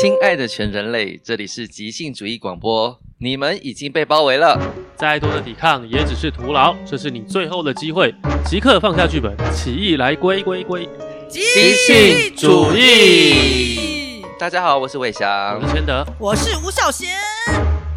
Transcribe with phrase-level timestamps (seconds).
[0.00, 4.56] 亲爱的全人类，这里是即兴主义广播，你们已经被包围了，
[4.94, 8.14] 再多的抵抗也只是徒劳，这是你最后的机会，
[8.46, 10.88] 即刻放下剧本，起义来归归归，
[11.28, 11.40] 即
[11.74, 14.22] 兴主义。
[14.38, 17.08] 大家好，我是魏翔，我是千德，我是吴小贤，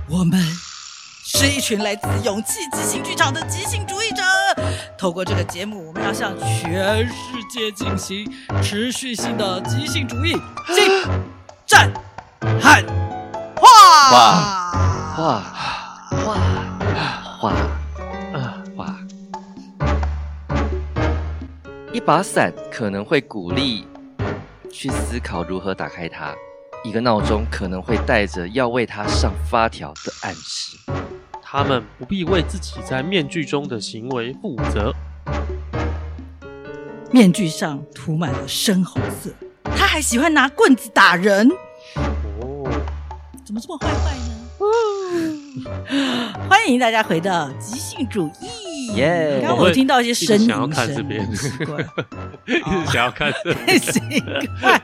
[0.09, 0.39] 我们
[1.23, 4.23] 是一群来自勇气即兴剧场的即兴主义者。
[4.97, 7.13] 透过这个节目，我们要向全世
[7.47, 8.27] 界进行
[8.63, 10.33] 持续性的即兴主义。
[11.71, 11.89] 战
[12.61, 12.85] 喊
[13.55, 14.17] 话哇
[15.17, 15.41] 哇
[16.27, 16.35] 哇
[17.41, 17.47] 哇
[18.75, 18.97] 哇！
[21.93, 23.87] 一把伞可能会鼓励
[24.69, 26.35] 去思考如何打开它，
[26.83, 30.75] 一个闹钟可能会带着要为它上发条的暗示。
[31.41, 34.93] 他们不必为自己在面具中的行为负责。
[37.11, 39.29] 面具上涂满了深红色。
[39.73, 41.49] 他还喜欢拿棍子打人。
[41.95, 42.69] 哦，
[43.45, 44.31] 怎么这么坏坏呢？
[46.49, 48.93] 欢迎大家回到即兴主义。
[48.95, 49.39] 耶！
[49.41, 51.79] 刚刚我听到一些声音，想要看这边，奇怪，
[52.45, 53.99] 一直想要看这边，奇
[54.61, 54.81] 怪，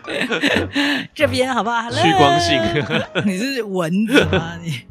[1.13, 1.89] 这边好不好？
[1.91, 2.61] 趋光性，
[3.25, 4.57] 你是蚊子吗？
[4.63, 4.81] 你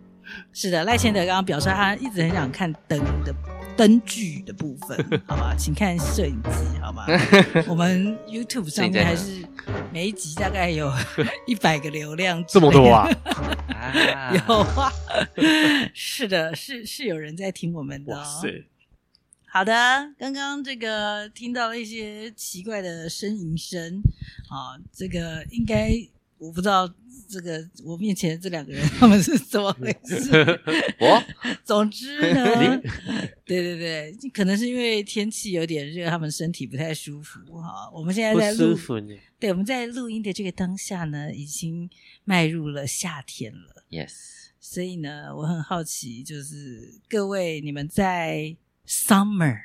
[0.52, 3.34] 是的，赖千德刚刚表示他一直很想看灯的。
[3.76, 4.96] 灯具的部分，
[5.28, 7.04] 好吧，请看摄影机，好吗？
[7.68, 9.44] 我们 YouTube 上面还是
[9.92, 10.90] 每一集大概有
[11.46, 13.08] 一百个流量，这么多啊？
[14.32, 14.92] 有啊，
[15.94, 18.18] 是的，是是有人在听我们的哦。
[18.18, 18.64] 哇塞，
[19.46, 19.72] 好的，
[20.18, 24.02] 刚刚这个听到了一些奇怪的呻吟声，
[24.48, 25.92] 啊，这个应该
[26.38, 26.90] 我不知道。
[27.28, 30.30] 这个我面前的这两个人， 他们是怎么回事？
[31.00, 31.22] 我
[31.64, 32.80] 总之呢，
[33.44, 37.90] 对对对，可能是因为天气有点热，他们身体不太舒服哈。
[37.92, 38.76] 我们现在在录，
[39.38, 41.90] 对，我们在录音的这个当下呢，已经
[42.24, 43.84] 迈入了夏天了。
[43.90, 44.12] Yes，
[44.60, 49.58] 所以呢，我很好奇，就是各位你们在 summer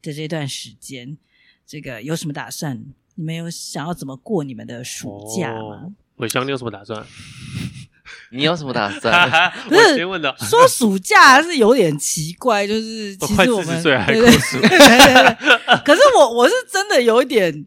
[0.00, 1.18] 的这段时间，
[1.66, 2.84] 这个有什么打算？
[3.14, 5.60] 你们有想要怎么过你们的暑假吗？
[5.60, 7.04] 哦伟翔，你有什么打算？
[8.30, 9.30] 你有什么打算？
[9.68, 17.66] 不是先问的，说暑假是有点奇怪，就是其实我们对对对，可是我我是真的有一点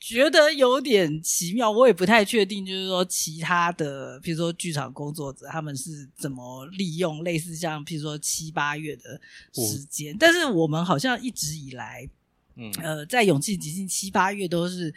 [0.00, 9.20] 觉得有点奇妙，我也不太确定，就是说其他的，比如说剧场工作者他们是怎么利用类似像，譬如说七八月的
[9.54, 12.08] 时间，但是我们好像一直以来，
[12.56, 14.92] 嗯呃，在勇气即兴七八月都是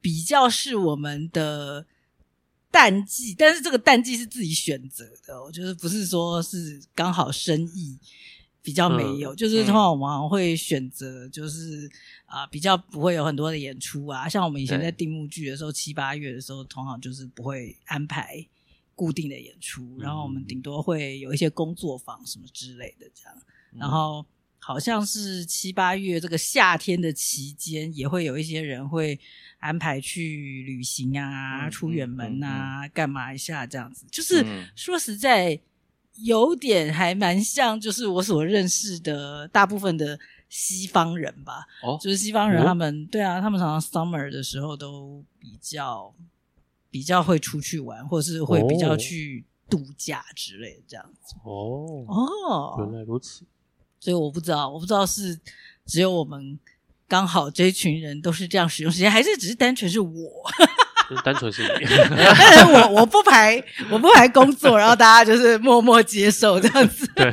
[0.00, 1.84] 比较是我们的。
[2.76, 7.98] 淡季，但是这个淡季是自己选择的，我就是不是说是刚好生意
[8.60, 11.90] 比较没有，嗯、就是通常我们会选择就是
[12.26, 18.46] 啊、呃、比较不会有很多的演出啊，像我们以前在定目剧的时候，七八月的时候，通常就是不会安排
[18.94, 24.22] 固定的演出，然后我们顶多会有一些工作坊什么之类的这样，然后
[24.58, 29.18] 好像是七八月这个夏天的期间，也会有一些人会。
[29.58, 34.06] 安排去旅行啊，出远门啊，干嘛一下这样子？
[34.12, 34.44] 就是
[34.76, 35.58] 说实在，
[36.16, 40.16] 有点还蛮像，就是我所认识的大部分的
[40.50, 41.66] 西方人吧。
[41.82, 46.14] 哦，就是西方人，他们对啊，他们常常 summer 的时候都比较
[46.90, 51.34] 比较会出去玩，或是会比较去度假之类的这样子。
[51.44, 53.44] 哦哦，原来如此。
[54.00, 55.38] 所以我不知道，我不知道是
[55.86, 56.58] 只有我们。
[57.08, 60.10] 刚好这一群人都是这样使用时间，还是只是单纯是我？
[61.24, 61.86] 单纯是你。
[62.74, 67.06] 我我不排我不排工作，然后大家就是默默接受这样子。
[67.14, 67.32] 对，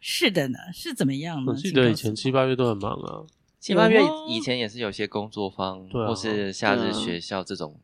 [0.00, 1.52] 是的呢，是怎么样呢？
[1.52, 3.20] 我记得以前七八月都很忙啊，
[3.60, 7.78] 七八月以前也是有些工作坊，或是夏日学校这种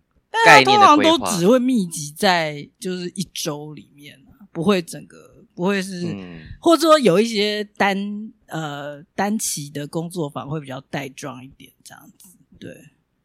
[0.47, 4.19] 概念的规划，但通常都只会密集在就是一周里面，
[4.51, 5.32] 不会整个。
[5.63, 12.73] 不会是，嗯、或者说有一些单呃单期的工作坊会比较带状一点，这样子，对，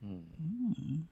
[0.04, 0.24] 嗯。
[0.38, 1.08] 嗯，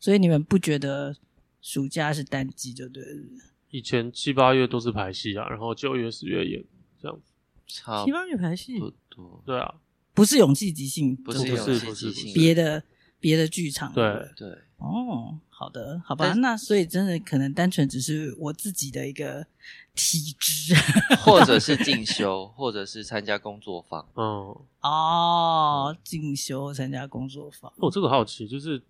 [0.00, 1.14] 所以你们不觉得
[1.60, 3.20] 暑假是淡季就对了？
[3.68, 6.64] 以前七八月都是排戏啊，然后九月十月也
[6.98, 7.34] 这样子，
[7.66, 8.78] 七八月排戏？
[8.78, 9.74] 不多，对啊，
[10.14, 12.82] 不是勇气即兴，不是勇气即兴，别的
[13.20, 14.02] 别的剧场，对
[14.34, 14.58] 对，对。
[14.78, 15.38] 哦。
[15.62, 19.46] 好的，好吧，那所以真的可能单纯只是我自己的一个
[19.94, 20.74] 体质，
[21.18, 24.04] 或者是进修，或者是参加工作坊。
[24.16, 27.72] 嗯，哦，进修参加工作坊。
[27.76, 28.82] 我这个好奇，就是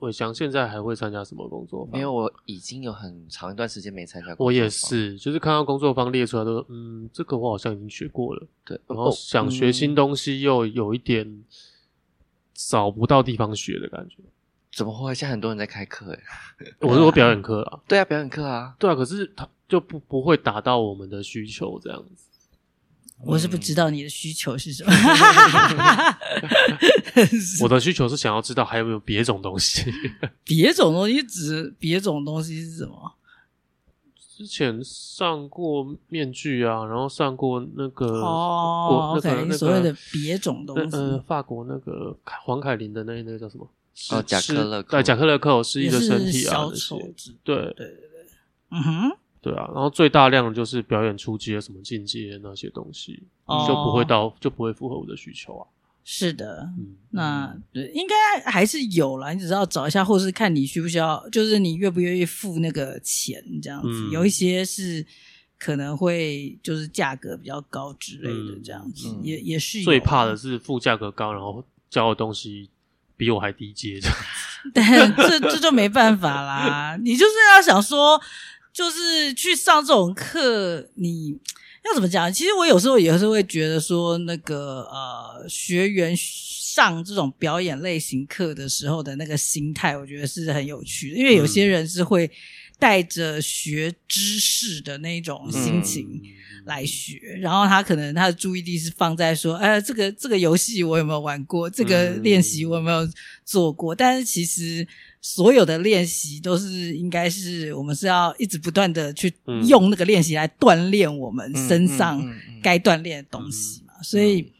[0.00, 1.98] 伟翔现在还会参加什么工作坊？
[1.98, 4.44] 因为我已经有很长一段时间没参加工作坊。
[4.44, 8.46] 我也是，就是看到工作坊列出来都说，嗯，这个我好像已经学过了。
[8.66, 11.42] 对，然后想学新东西，又有一点
[12.52, 14.16] 找不到地方学的感觉。
[14.74, 15.12] 怎么会？
[15.14, 16.20] 现在很多人在开课，哎，
[16.80, 17.80] 我是说表演课啊。
[17.88, 18.74] 对啊，表演课啊。
[18.78, 22.24] 对啊，可是他就不不会达到我们的需求这样子。
[23.22, 24.90] 我是不知道你的需求是什么。
[27.62, 29.92] 我的需求是想要知道还有没有别种东西。
[30.42, 33.12] 别种东西指别种东西是什么？
[34.16, 43.68] 之前上过面具啊，然后上过那个哦，那个所谓的别种东西，呃，法国那个黄凯琳的那那个叫什么？
[44.10, 48.26] 哦，贾克勒对，贾克勒克是一个身体啊，小丑子，对对对对，
[48.70, 53.22] 嗯哼，对啊，然后最大量的就是表演出阶什么进阶那些东西，
[53.68, 55.66] 就不会到就不会符合我的需求啊。
[56.02, 59.32] 是的，嗯、那对，应该还是有啦。
[59.32, 63.88] 你只是要找一下，或是看你需不需要，就是你愿不愿意付那个钱这样子。
[63.88, 65.04] 嗯、有一些是
[65.58, 69.82] 可能会就是价格比较高之类的这样子，嗯、也也是。
[69.82, 72.70] 最怕的是付价格高，然后交的东西
[73.20, 74.24] 比我还低阶这样子。
[74.74, 76.98] 但这这就没办法啦。
[77.02, 78.20] 你就是要想说，
[78.72, 81.38] 就是去上这种课，你。
[81.82, 82.30] 要怎么讲？
[82.30, 91.16] 其实我有时候也是会觉得说，那个呃，学员上这种表演类型课的时候的那个心态，我觉得是很有趣的。
[91.16, 92.30] 因为有些人是会
[92.78, 96.20] 带着学知识的那种心情
[96.64, 101.68] 来学，嗯、然后他可能他的注意力是放在说，哎，这个这个游戏我有没有玩过？
[101.68, 103.08] 这个练习我有没有
[103.44, 103.94] 做过？
[103.94, 104.86] 但是其实。
[105.22, 109.30] 所有的练习都是应该是我们是要一直不断的去
[109.68, 112.26] 用那个练习来锻炼我们身上
[112.62, 114.50] 该锻炼的东西嘛，所以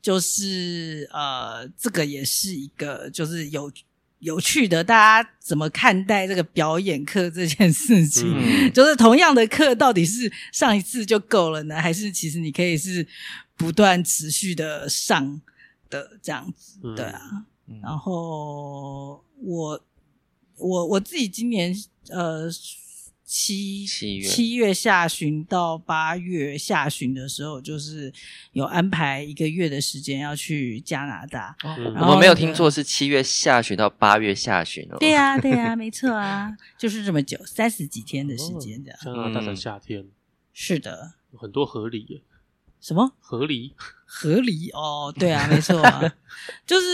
[0.00, 3.70] 就是呃，这个也是一个就是有
[4.26, 8.70] 有趣的，大家怎么看待这个表演课这件事情？
[8.72, 13.06] 就是同样的课到底是上一次就够了呢，还是其实你可以是
[13.56, 15.40] 不断持续的上
[15.88, 16.78] 的这样子？
[16.94, 17.20] 对啊，
[17.82, 19.82] 然后我。
[20.58, 21.70] 我我自己今年
[22.08, 22.48] 呃
[23.26, 28.12] 七七月七月下旬到八月下旬的时候，就是
[28.52, 31.56] 有安排一个月的时间要去加拿大。
[31.64, 34.96] 我们没有听错，是七月下旬到八月下旬哦。
[35.00, 38.98] 对呀、啊，对呀、啊，没错啊，就是这么久，三十几天的时间这样。
[39.02, 40.10] 加拿大的夏天、嗯、
[40.52, 42.20] 是的，有很多河狸。
[42.80, 43.72] 什么河狸？
[44.04, 46.14] 河狸哦，对啊，没错啊，
[46.64, 46.86] 就是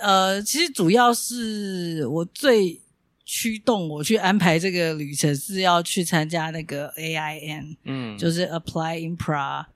[0.00, 2.80] 呃，其实主要是我最。
[3.24, 9.66] 驱动我去安排这个旅程是要去参加那个 AIN，嗯，就是 Apply Improv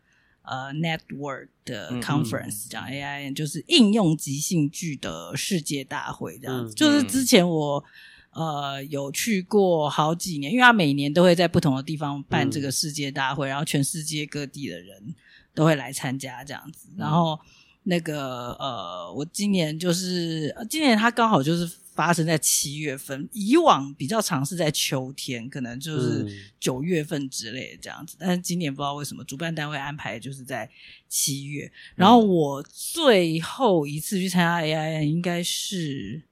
[0.43, 6.75] 呃 Network 的 conference，讲、嗯嗯、AIN 就是应用即兴剧的世界大会这样子。
[6.75, 7.85] 嗯、就是之前我
[8.33, 15.15] 呃有去过好几年，因为他每年都会在不同的地方办这个世界大会，嗯、然后全世界各地的人
[15.55, 16.89] 都会来参加这样子。
[16.97, 17.39] 然后
[17.85, 21.71] 那个呃，我今年就是今年他刚好就是。
[21.97, 26.27] 发生在七月份，以往比较常是在秋天，可能就是
[26.61, 28.17] 九月份之类的这样子。
[28.17, 30.71] 嗯、但是今年不知道为什么主办单位安排就是在
[31.09, 31.73] 七月。
[31.95, 36.23] 然后我最后一次去参加 AIN 应该是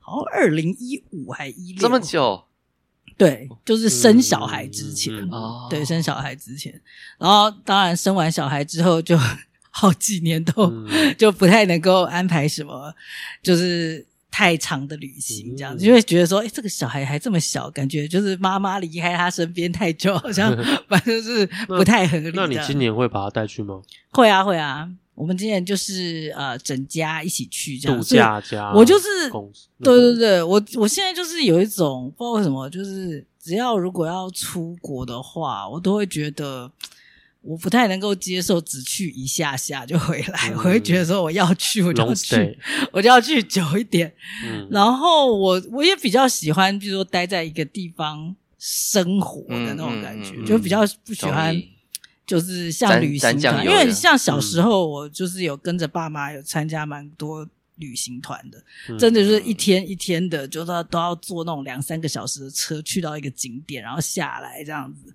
[0.00, 2.44] 好像二零一五还一六，这么久？
[3.16, 5.14] 对，就是生小孩之前。
[5.14, 6.72] 嗯嗯、对，生小孩之前。
[7.16, 9.16] 然后当然生完小孩之后，就
[9.70, 12.92] 好几年都、嗯、就不太能够安排什么，
[13.40, 14.04] 就是。
[14.30, 20.56] 太长的旅行，这样子，就会觉得说，哎，这个小孩还这么小，感觉就是妈妈离开他身边太久，好像
[20.88, 22.30] 反正是不太合理。
[22.34, 23.82] 那你今年会把他带去吗？
[24.10, 24.88] 会啊，会啊。
[25.14, 27.98] 我们今年就是呃，整家一起去这样。
[27.98, 29.30] 度假家，我就是，
[29.82, 36.70] 对对对，我我现在就是有一种不知道为什么，就是只要如果要出国的话，我都会觉得。
[37.42, 42.58] 我不太能够接受只去一下下就回来，嗯、 我会觉得说我要去我就要去
[42.92, 44.12] 我就要去久一点。
[44.44, 51.58] 嗯、然后我我也比较喜欢，比如说待在一个地方生活的那种感觉，就比较不喜欢
[52.26, 57.48] 就是像旅行团，因为像小时候我就是有跟着爸妈有参加蛮多。
[57.80, 58.62] 旅行团的，
[58.96, 65.12] 真的就是一天一天的，就都都要坐那种两三个小时的车去到一个景点，然后下来这样子，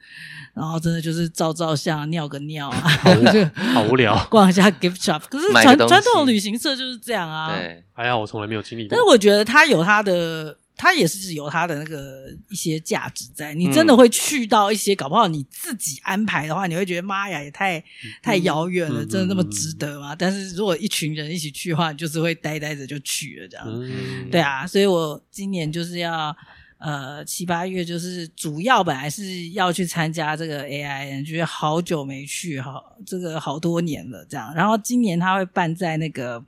[0.54, 2.92] 然后真的就是照照相、尿个尿啊，
[3.32, 4.22] 就好无聊。
[4.30, 7.56] 逛一下 gift shop，可是传传统旅行社就是这样啊。
[7.56, 8.90] 对，还好我从来没有经历过。
[8.90, 10.58] 但是我觉得他有他的。
[10.78, 17.82] 它也是有它的那个一些价值在，你真的会去到一些，搞不好你自己安排的话，你会觉得妈呀，也太
[18.22, 20.14] 太遥远了，真的那么值得吗？
[20.14, 24.30] 但是如果一群人一起去的话，你就是会呆呆着就去了这样。
[24.30, 26.36] 对啊，所以我今年就是要
[26.78, 34.54] 呃七八月，就是主要本来是要去参加这个 AIN，觉得好久没去，好这个好多年了这样。
[34.54, 36.44] 然后今年他会办在那个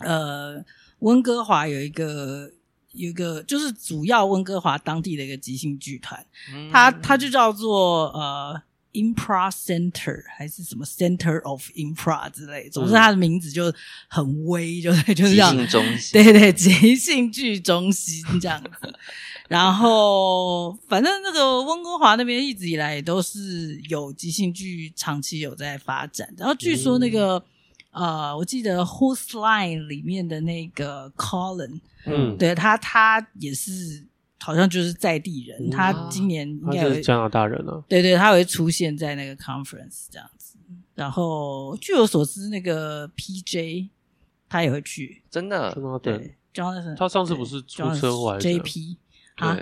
[0.00, 0.62] 呃
[0.98, 2.50] 温哥华有一个。
[2.96, 8.60] 有一个就是主要温哥华当地的一个即兴剧团，嗯、它它就叫做呃
[8.92, 13.72] Impro Center 还是什么 Center of Impro 之类，总之它的名字就
[14.08, 15.52] 很威，就就是这样。
[15.52, 18.94] 即兴中心， 对对，即兴剧中心这样子。
[19.48, 27.36] 然后反正那个温哥华那边一直以来也都是有即兴剧长期有在发展，然后据说那个。
[27.38, 27.42] 嗯
[27.96, 34.06] 呃，我记得《Whose Line》里面的那个 Colin，嗯，对他，他也是
[34.38, 37.82] 好像就是在地人，嗯、他今年应该是加拿大人了。
[37.88, 40.58] 对对，他会出现在那个 conference 这样子。
[40.94, 43.88] 然后据我所知，那个 PJ
[44.46, 45.72] 他也会去，真的，
[46.02, 48.96] 对，Jonathan，他上次不是出车祸？JP
[49.36, 49.56] 啊，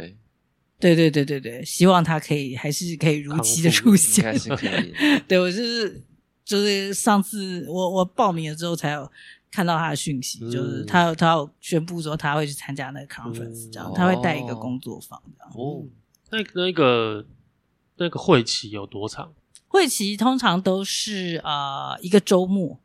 [0.80, 4.92] 对对对对对，希望他可以还是可以如期的出现，应该是可以。
[5.28, 6.02] 对我就是。
[6.44, 9.10] 就是上次我我报名了之后才有
[9.50, 15.52] 看到他的讯息，嗯、就是他有他有宣布说他会去参加那个 conference，这样、嗯、他会带一个工作坊这样。
[15.56, 15.82] 哦，
[16.30, 17.24] 那那个
[17.96, 19.32] 那个会期有多长？
[19.68, 22.78] 会期通常都是呃一个周末，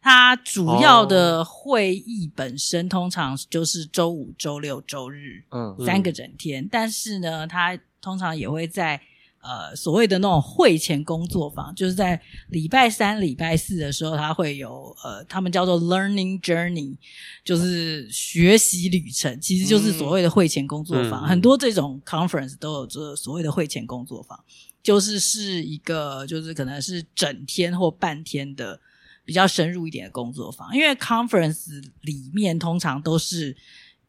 [0.00, 6.62] 它主要的会议本身通常就是周五、周六、周日，嗯，三个整天。
[6.62, 9.02] 嗯、但是呢，它通常也会在。
[9.42, 12.20] 呃，所谓的那种会前工作坊，就是在
[12.50, 16.94] 礼拜三、礼拜四的时候，他会有呃，他们叫做 learning journey，
[17.42, 21.24] 就是学习旅程，其实就是所谓的会前工作坊。
[21.24, 24.38] 嗯、很多这种 conference 都有这所谓的会前工作坊，
[24.82, 28.78] 就是是一个就是可能是整天或半天的
[29.24, 33.56] 比较深入一点的工作坊，因为 conference 里面通常都是。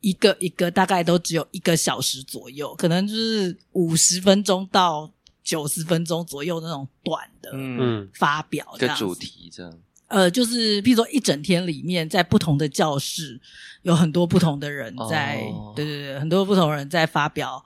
[0.03, 5.07] 一个一个大概都只有一个小时左右，可能就是五十分钟到
[5.43, 9.79] 九十分钟左右那种短的嗯发表这样，嗯、主题这样。
[10.07, 13.39] 呃，就是譬如说一整天里面，在不同的教室
[13.83, 17.63] 有很多不同的人在，哦、对对对，很多不同人在发表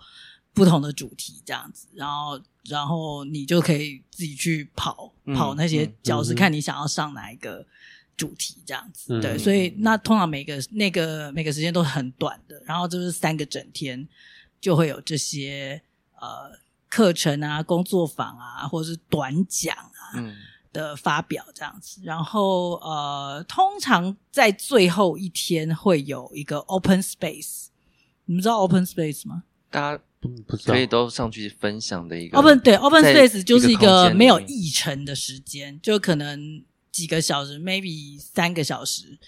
[0.53, 7.65] 不同的主题这样子，然后然后你就可以自己去跑、嗯、跑那些教室，嗯、看你想要上哪一个。
[8.17, 14.07] 主题这样子，嗯、对，所以那通常每个那个每个时间都很短的，然后就是三个整天
[14.61, 15.81] 就会有这些
[16.21, 16.49] 呃
[16.95, 20.33] 课程啊、工作坊啊，或者是短讲啊、嗯、
[20.71, 27.65] 的发表这样子，然后呃，通常在最后一天会有一个 open space，
[28.25, 29.43] 你们知道 open space 吗？
[29.69, 36.63] 大家不可以都上去分享的一个 open 对 open space 就是一个没有议程的时间，就可能。
[36.95, 39.19] 几个小时，maybe 三个小时，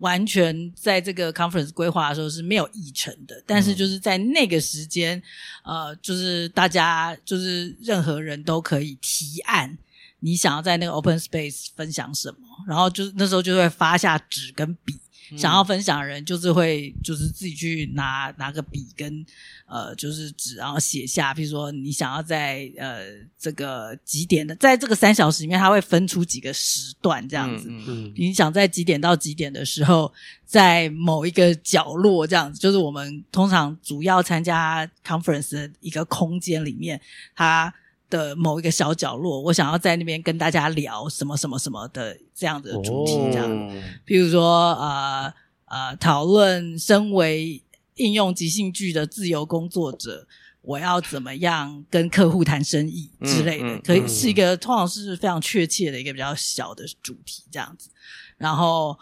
[0.00, 3.42] 完全在这个 conference 规划的时候是没有议程的。
[3.46, 5.22] 但是就是在那个时间，
[5.64, 9.78] 呃，就是大家就是任何人都可以提案，
[10.18, 15.00] 你想要在那个 open space 分享什么，然后就那时候就会发下纸跟笔。
[15.36, 19.24] 想要分享的人就是会，就是自己去拿拿个笔跟
[19.66, 23.04] 呃，就是纸，然后写下，比如说你想要在呃
[23.38, 27.68] 这个几点的，在这个三小时里面，他会分出几个时段这样子。
[27.70, 28.12] 嗯嗯。
[28.16, 30.12] 你想在几点到几点的时候，
[30.44, 37.00] 在某一个角落这样子，就是我们通常主要参加 conference 的一个空间里面，
[37.34, 37.72] 它。
[38.10, 45.32] 的某一个小角落，我想要在那边跟大家聊什么什么什么的这样的主题，这样，哦、比如说呃
[45.64, 47.62] 呃，讨论身为
[47.94, 50.26] 应用即兴剧的自由工作者，
[50.60, 57.88] 我要怎么样跟客户谈生意之类的，嗯嗯、可以是一个通常是非常确切的一个比较小的主题，这样子，
[58.36, 58.98] 然后。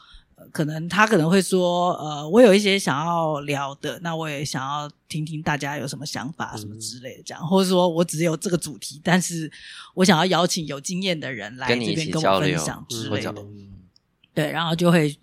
[0.52, 9.50] 可能他可能会说，呃，我有一些想要聊的，那我也想要听听大家有什么想法，什么之类的，这样，或者说我只有这个主题，但是
[9.94, 13.44] 我想要邀请有经验的人来这边跟我分享之类的，
[14.34, 15.16] 对，然后就会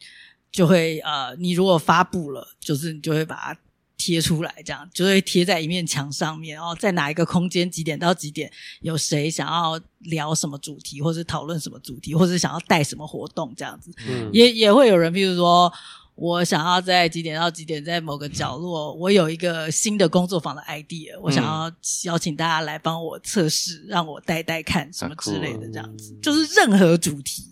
[0.52, 3.60] 就会呃，你如果发布了，就是你就会把它。
[3.98, 6.56] 贴出来，这样就会贴在一面墙上面。
[6.56, 13.92] 然后在哪一个空间，几点到几点，有谁想要聊什么主题，或是讨论什么主题，或是想要带什么活动，这样子。
[14.08, 15.72] 嗯，也也会有人，譬如说
[16.16, 21.72] 我想要在几点到几点，在某个角落，我有一个新的工作坊的 idea，我想要
[22.04, 26.14] 邀请大家来帮我测试，让我带带看什么之类的，这样子。
[26.22, 27.46] 就是任何主题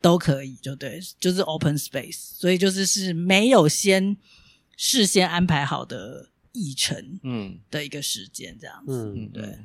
[0.00, 4.16] 都可以，就对，就是 open space，所以就是是没有先。
[4.80, 9.58] 事先安排好的议程，嗯，的一个时间这样子，嗯，对。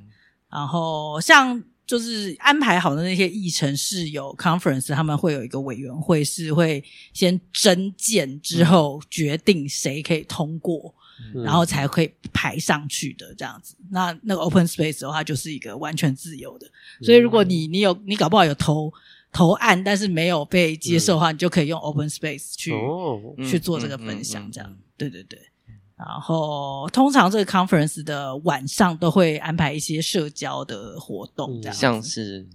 [0.50, 10.96] 然后像就是安排好的那些议程是有 conference，他们会有一个委员会，是会先征件之后决定谁可以通过，
[11.36, 13.76] 嗯、然后才可以排上去的这样子。
[13.92, 16.68] 那那个 open space 的话，就是一个完全自由的。
[17.04, 18.92] 所以如果你你有你搞不好有投。
[19.36, 25.40] 投案，但是没有被接受的话，嗯、你就可以用 Open Space 去、哦、去做这个分享，这样，嗯嗯嗯、对对对。
[25.96, 32.46] 然后通常这个 conference 的晚上都会安排一些社交的活动，这样、嗯、像是。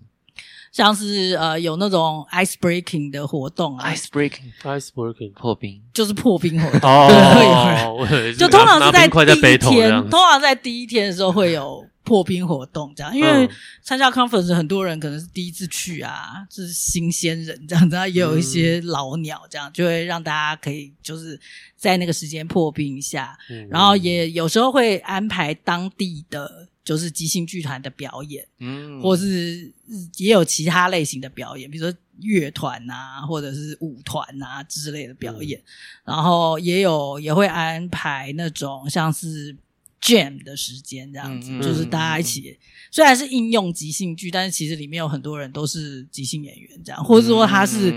[0.73, 5.83] 像是呃有那种 ice breaking 的活动啊，ice breaking ice breaking 破冰。
[5.93, 6.91] 就是破冰活动。
[6.91, 8.07] 哦，
[8.39, 13.49] 就通常是在第一天，通常在第一天的时候会有破冰活动这样，因为
[13.83, 21.39] 参加 conference 很多人可能是第一次去啊，是新鲜人这样子，也有一些老鸟这样，就会让大家可以就是
[21.77, 23.37] 在那个时间破冰一下，
[23.69, 26.68] 然后也有时候会安排当地的。
[26.89, 29.71] 就是即兴剧团的表演，嗯，或是
[30.17, 35.65] 也有其他类型的表演，比如说乐团啊，或者是舞团啊之类的表演，嗯、
[36.07, 39.55] 然后也有也会安排那种像是
[40.01, 42.57] jam 的时间这样子，嗯、就是大家一起，嗯、
[42.91, 47.93] 虽然是应用即兴剧，但是其实里面有很多人都是即兴演员这样，或者说他是。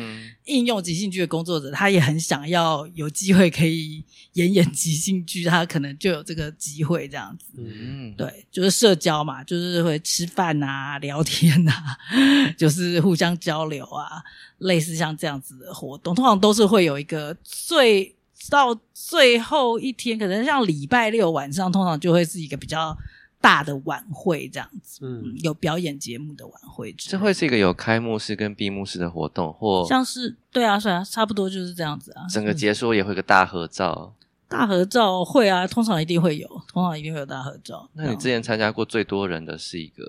[0.46, 7.46] 应用即兴剧的工作者，他也很想要有机会可以演演即兴剧，他可能就有这个机会这样子。
[7.58, 11.98] 嗯，对，就是社交嘛，就是会吃饭啊、聊天啊，
[12.58, 14.24] 就是互相交流啊，
[14.58, 18.16] 类似像这样子的活动，通常都是会有一个最
[18.50, 22.98] 到最后一天，可能像礼拜六晚上，通常就会是一个比较。
[23.42, 32.28] 大的晚会这样子，嗯，有表演节目的晚会，这会是一个有开幕式跟闭幕式的活动，或像是对啊，是啊，差不多就是这样子啊。
[32.30, 34.14] 整个结束也会有个大合照，
[34.48, 37.90] 大合照会啊，通常一定会有，通常一定会有大合照。
[37.94, 40.04] 那你之前参加过最多人的是一个，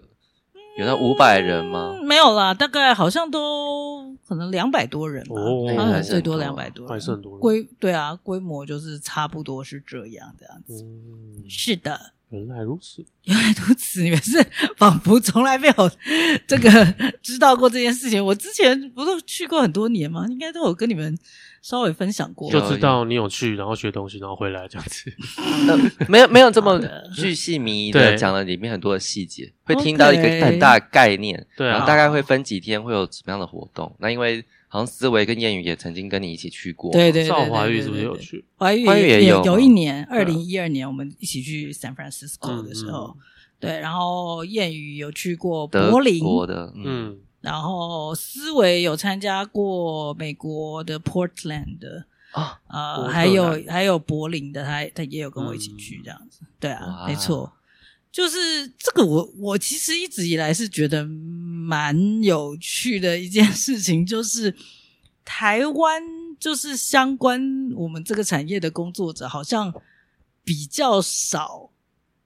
[0.76, 1.96] 有那五百人吗？
[2.04, 5.36] 没有啦，大概好像都可能两百多人吧，
[5.76, 7.38] 好像最多两百多人，还是很多。
[7.38, 10.84] 规对啊，规模就是差不多是这样这样子，
[11.48, 12.12] 是的。
[12.38, 14.42] 原来如此，原来如此，你们是
[14.76, 15.90] 仿佛从来没有
[16.46, 16.70] 这个
[17.22, 18.24] 知道过这件事情。
[18.24, 20.26] 我之前不是去过很多年吗？
[20.28, 21.16] 应该都有跟你们
[21.60, 25.12] 稍微分享过，就知道你有去，然后学东西，然后回来这样子。
[25.68, 26.80] 呃、没有没有这么
[27.14, 33.94] 巨细靡遗的讲了里面很多的细节，会听到一个很大的概念，对、啊，然后大概会分几天会有什么样的活动。
[33.98, 34.44] 那因为。
[34.72, 38.42] 好像思维跟谚语也曾经跟你一起去过，对对对，赵华玉是不是有去？
[38.56, 43.14] 华玉也有，有一年，二零一二年我们一起去 San Francisco 的时候，
[43.60, 57.52] 对，然后谚语有去过柏林的，嗯，然后思维有参加过美国的 Portland 的啊，呃，还有还有柏林的，他他也有跟我一起去这样子，对啊，没错。
[58.10, 61.02] 就是这个，我我其实一直以来是觉得
[61.62, 64.54] 蛮有趣的一件事情，就是
[65.24, 66.02] 台湾
[66.38, 69.72] 就是相关我们这个产业的工作者，好像
[70.44, 71.70] 比较少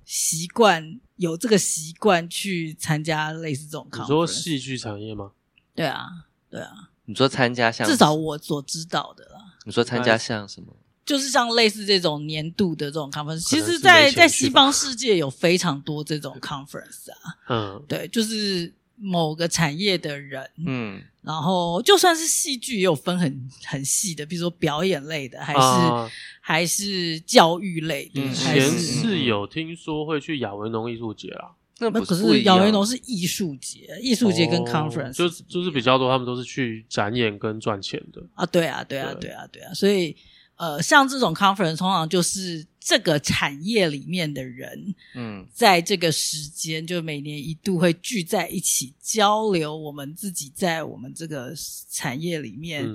[0.04, 3.86] 习惯有这个习惯去参加类似这种。
[3.92, 5.32] 你说戏剧产业吗？
[5.74, 6.06] 对啊，
[6.48, 6.90] 对啊。
[7.04, 9.38] 你说参加像，至少我所知道的啦。
[9.64, 10.74] 你说参加像什么？
[11.04, 17.38] 就是像类似这种年度的这种 conference，其实在，在在西方世界有非常多这种 conference 啊。
[17.48, 28.20] 嗯，对，就是某个产业的人，嗯，然后就算是戏剧也有分很很细的，比如说表演类的，还是、啊、还是教育类的。
[28.20, 38.46] 以前是有听说会去亚维农艺术节啦，那不可是亚维农是艺术节，艺术节跟 conference、哦、就就是比较多，他们都是去展演跟赚钱的啊。
[38.46, 40.16] 对啊，对啊，对啊，对啊，所以。
[40.56, 51.54] 呃，像这种 conference 通常就是这个产业里面的人，嗯，在这个时间就每年一度会聚在一起交流我们自己在我们这个
[51.90, 52.88] 产业里面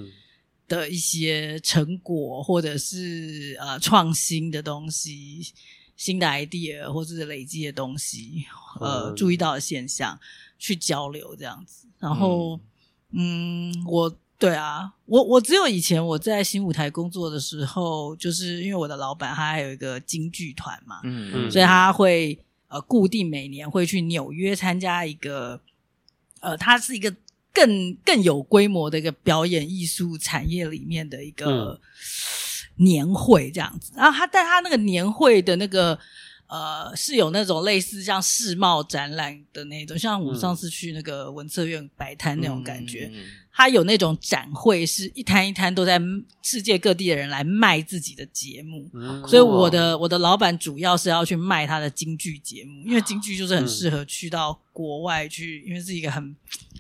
[0.68, 5.54] 的一些成果，或者是呃创新的东西、
[5.96, 8.44] 新的 idea 或者是累积的东西，
[8.80, 10.20] 呃，注意到的现象
[10.58, 11.86] 去交流这样子。
[12.00, 12.60] 然后，
[13.12, 14.18] 嗯，我。
[14.42, 25.62] 对啊，我我只有以前我在新舞台工作的时候，就是因为我的老板他还有一个京剧团嘛，嗯嗯，所以他会呃固定每年会去纽约参加一个，
[26.40, 27.14] 呃，它是一个
[27.54, 31.80] 更更有规模的一个表演艺术产业里面的一个
[32.78, 33.94] 年会这样子。
[33.96, 36.00] 然后他但他那个年会的那个
[36.48, 43.08] 呃是有那种类似像世贸展览的那种，像我上次去那个文策院摆摊那种感觉。
[43.14, 46.00] 嗯嗯他有那种展会，是一摊一摊都在
[46.42, 56.36] 世界各地的人来卖自己的节目，嗯、所以我的我的老板主要是要去卖他的京剧节目，因为京剧就是很适合去到国外去，嗯、因为是一个很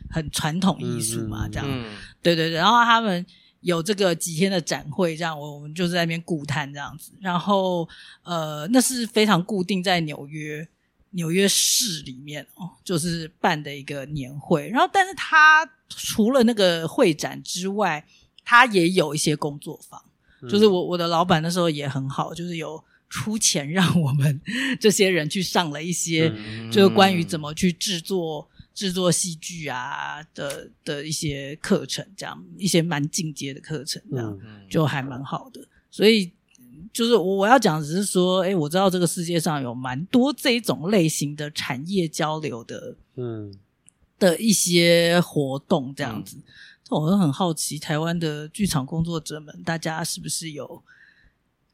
[0.09, 1.85] 很传统艺术嘛，这样，嗯、
[2.21, 2.57] 对对对。
[2.57, 3.25] 然后他们
[3.61, 7.11] 有这个几天的展会，这样我我们就在那边顾摊这样子。
[7.19, 7.87] 然后
[8.23, 10.67] 呃，那是非常固定在纽约。
[11.13, 18.05] 纽约市里面哦，就是办的一个年会，然后，但是他除了那个会展之外，
[18.43, 20.01] 他也有一些工作坊。
[20.41, 24.41] 嗯、就是我我的老板那时候也很好，就是有出钱让我们
[24.79, 35.61] 这些人去上了一些，嗯、就是关于怎么去制作制作戏剧啊的的一些课程，这样一些蛮进阶的课程，这样、嗯、就还蛮好的。
[35.91, 36.31] 所以
[36.93, 43.53] 就是我我要讲只是说，哎，我知道这个世界上有蛮多这种类型的产业交流的，嗯，
[44.21, 46.37] 的一些活动这样子。
[46.37, 46.43] 嗯、
[46.91, 50.81] 我很好奇，台湾的剧场工作者们，大家是不是有？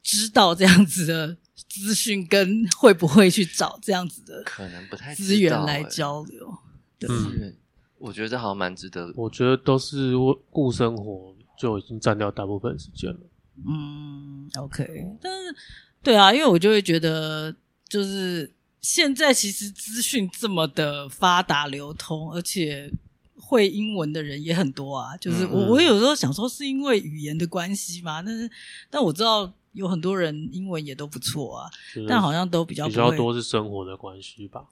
[0.00, 1.36] 知道这样子的
[1.68, 6.56] 资讯，跟会不会去找这样子的可能不太资源来交流？
[6.98, 7.54] 对，嗯，
[7.98, 9.12] 我觉得好像蛮值得。
[9.14, 10.14] 我觉得都是
[10.50, 13.20] 顾生活就已经占掉大部分时间了。
[13.66, 15.54] 嗯，OK，但是
[16.02, 17.54] 对啊，因为我就会觉得，
[17.86, 22.90] 就是现在其实资讯这么的发达流通，而且
[23.36, 25.16] 会英文的人也很多啊。
[25.16, 28.22] 就是我，嗯，我有时候想说，是因为语言的关系吗？
[28.22, 28.50] 但是，
[28.90, 29.52] 但我知道。
[29.74, 31.70] 有很多人英文也都不错啊，
[32.08, 34.64] 但好像都比较比较多是生活的关系吧。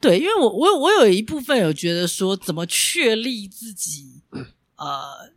[0.00, 4.22] 对，因为我我我有一部分有觉得说，怎么确立自己
[4.76, 5.30] 呃。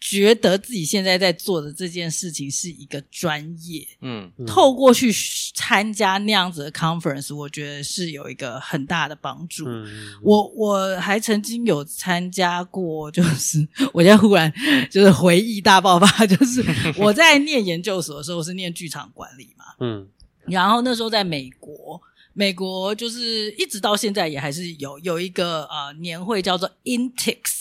[0.00, 5.12] 觉得自己现在在做的这件事情是一个专业，嗯，透过去
[5.54, 9.64] 参加那样子的 conference，我觉得是有一个很大的帮助。
[9.66, 14.52] 嗯，我我还曾经有参加过，就是我现在忽然
[14.88, 16.64] 就是回忆大爆发， 就是
[16.96, 20.06] 我在念研究所的时候是念剧场管理嘛，嗯，
[20.46, 22.00] 然后那时候在美国，
[22.34, 27.57] 美国就是一直到现在也还是有有一个呃年会叫做 INTIX。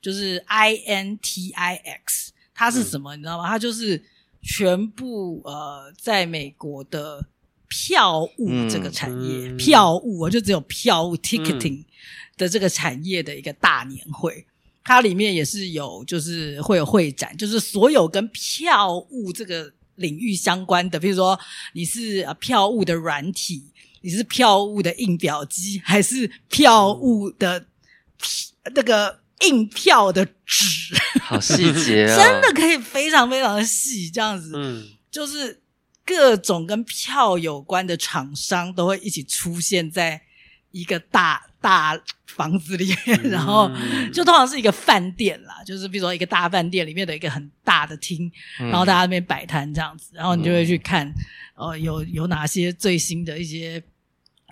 [0.00, 3.16] 就是 I N T I X，它是什么？
[3.16, 3.46] 你知道吗？
[3.46, 4.02] 它就是
[4.40, 7.26] 全部呃，在美国的
[7.68, 11.84] 票务这个产业，票务啊，就只有票务 ticketing
[12.38, 14.46] 的这个产业的一个大年会。
[14.82, 21.38] 它里面也是有，就是会有会展，就是所有跟票务这个领域相关的，比如说
[21.74, 23.62] 你是呃票务的软体，
[24.00, 27.66] 你是票务的印表机，还是票务的
[28.74, 29.19] 那个。
[29.48, 32.16] 印票的纸，好细节啊！
[32.18, 35.62] 真的可以非常非常的细，这样子，嗯，就是
[36.04, 40.20] 各种跟票有关的厂商都会一起出现在
[40.72, 43.70] 一个大大房子里面，嗯、然后
[44.12, 51.06] 就通常是一个饭店啦，就是比如说一个大饭店里面的一个很大的厅，嗯、然后大家在那边摆摊这样子，然后你就会去看，
[51.56, 53.82] 嗯、呃，有有哪些最新的一些。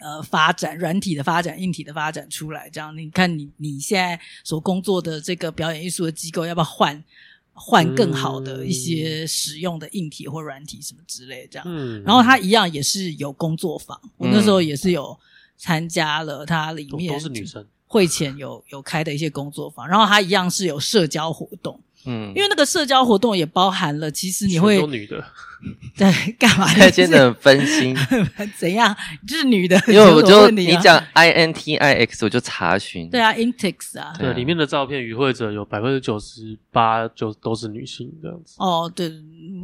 [0.01, 7.05] 呃，发展软体的发展，硬体的发展出来，这样你看你你现在所工作的这个表演艺术的机构，要不要换
[7.53, 11.67] 换更好的一些使用的硬体或软体什么之类这样？
[11.69, 15.19] 嗯，然后它一样也是有工作坊，嗯、我那时候也是有
[15.57, 21.81] 参加了，它里面都是女生，会前有有开的一些工作坊，然后它一样是有社交活动。
[22.05, 25.23] 嗯，因为那个社交活动也包含了，其实你会女的，
[25.97, 26.67] 对，干嘛？
[26.91, 27.95] 真的很分心，
[28.57, 28.97] 怎样？
[29.27, 33.11] 就是女的， 因为我就你讲 I N T I X，我就查询。
[33.11, 38.55] 对啊，INTIX 啊，对，里面的照片与会者有百分之九十八就都是女性这样子。
[38.59, 39.09] 哦，对，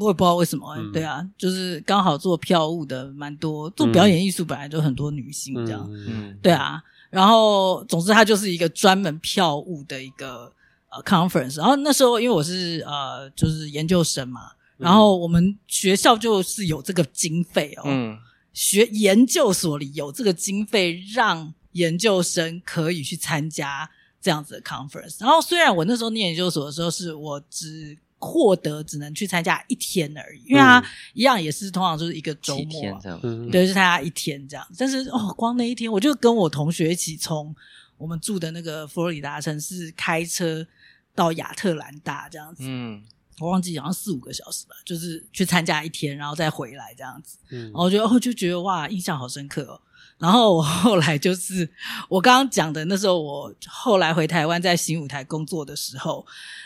[0.00, 10.52] 我也不知道为什么，对啊，就是刚好做票务的蛮多，做表演艺术本来就很多女性这样，嗯，对啊，然后总之它就是一个专门票务的一个。
[11.02, 18.18] conference，然后那时候因为我是呃就是研究生嘛，然后我们学校就是有这个经费哦，嗯，
[18.52, 23.88] 学研究所里有这个经费，让研究生可以去参加
[24.20, 25.16] 这样子的 conference。
[25.20, 34.66] 然后虽然我那时候念研究所的时候，是我只获得只能去参加一天而已，因为他一样也是通常就是一个周末这样，对，就参加一天这样。
[34.78, 37.54] 但是哦，光那一天，我就跟我同学一起从
[37.98, 40.66] 我们住的那个佛罗里达城市开车。
[41.14, 43.02] 到亚特兰大这样子，嗯，
[43.38, 49.80] 我忘记好像四五个小时吧，就是去参加一天，然后再回来这样子，嗯，然后我觉得哦，就觉得哇，印象好深刻哦。
[50.16, 51.68] 然后我后来就是
[52.08, 56.24] 我刚刚讲的，那时候我后来回台湾在新舞台工作的时候，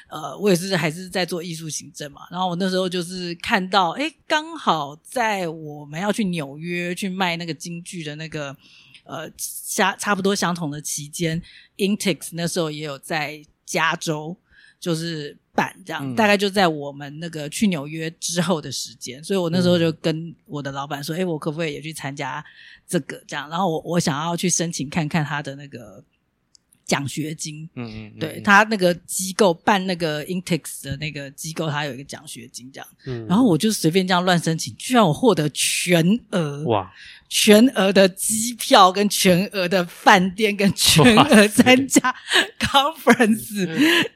[0.09, 2.23] 呃，我也是还是在做艺术行政嘛。
[2.31, 8.55] 然后我那时候就是看到，哎，刚好在我们要去纽约去卖那个京剧的那个，
[9.05, 11.43] 呃，相差不多相同的期间
[11.79, 13.43] ，Intex 那时候也有在。
[13.69, 14.35] 加州
[14.81, 22.45] 就是办这样，嗯、大概就在我们那个去纽约之后的时间，所以我那时候就跟我的老板说：“哎、嗯欸，我可不可以也去参加
[22.87, 23.23] 这个？
[23.27, 26.03] 这样，然后我我想要去申请看看他的那个
[26.85, 27.69] 奖学金。
[27.75, 32.89] 嗯”嗯嗯，对他那个机构办那个 Intex 的那个机构，他有一个奖学金这样。
[33.07, 36.91] 嗯，然后我就随便这样乱申请，居然我获得全额哇！
[37.29, 42.15] 全额的机票跟全额的饭店跟全额参加
[42.59, 43.67] conference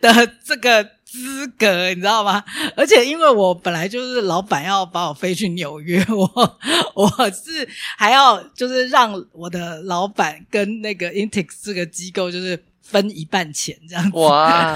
[0.00, 2.42] 的这个资格，你知道吗？
[2.74, 6.58] 而且因为我本来就是老板要把我飞去纽约，我
[6.96, 14.16] 我是还要就是让我的老板跟那个 Intex 这个机构就是分一半钱这样子。
[14.16, 14.74] 哇，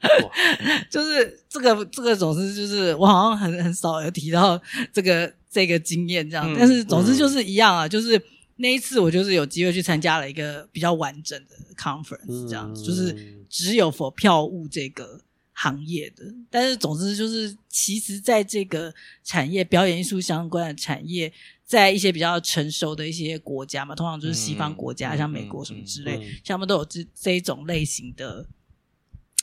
[0.90, 4.58] 就是这个这个总是就是我好像很很少有提到
[4.94, 8.22] 这个这个经验这样，嗯、但是总之就是一样啊，嗯、就是
[8.56, 15.20] 那一次我就是有机会去参加了一个比较完整的 conference 这样就是只有 for 票务这个。
[15.52, 21.30] 行业的，但是总之就是，其实在这个产业，表演艺术相关的产业，
[21.66, 28.46] 在一些比较成熟的一些国家嘛，通常就是西方国家，嗯、像美国什么之类，嗯嗯、像他们都有这这一种类型的，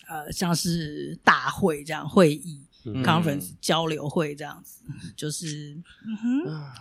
[0.07, 2.66] 呃，像是大会这样会议、嗯、
[3.03, 4.83] conference 交流会这样子，
[5.15, 6.71] 就是，嗯哼。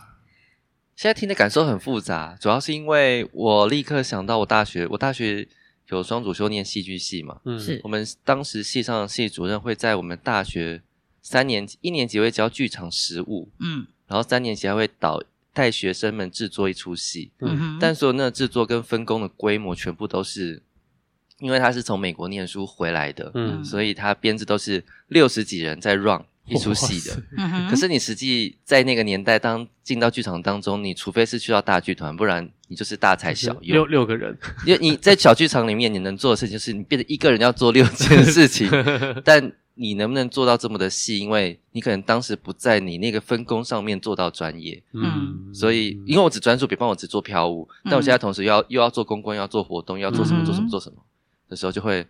[0.95, 5.49] 现在听的感受很复杂，主要是因为我立刻想到我大学，我大学。
[5.90, 7.40] 有双主修念戏剧系嘛？
[7.45, 10.83] 嗯，是我们当时系上的系主任会在我们大学
[11.23, 20.61] 三年级一年级会教剧场实务，嗯，然后三年级还会导带学生们制作一出戏，嗯哼，但所有那个制作跟分工的规模全部都是，
[21.38, 26.25] 因为他是从美国念书回来的，嗯，所以他编制都是六十几人在 run。
[26.49, 27.20] 一出戏的，
[27.68, 33.75] 可是你实际在那个年代，当进到剧场当中，你除非是去到大剧团，不然你就是大材小用。
[33.75, 38.70] 六六个人，因为你在小剧场里面，你能做的事情就是你变成一个人要做六件事情，
[39.25, 41.18] 但你能不能做到这么的细？
[41.18, 50.99] 因为你可能当时不在你那个分工上面做到专业，嗯，所以因为我只专注，比方我只做票务，但我现在同时要又要做公关，要做活动，要做什么做什么做什么
[51.49, 52.07] 的时候，就会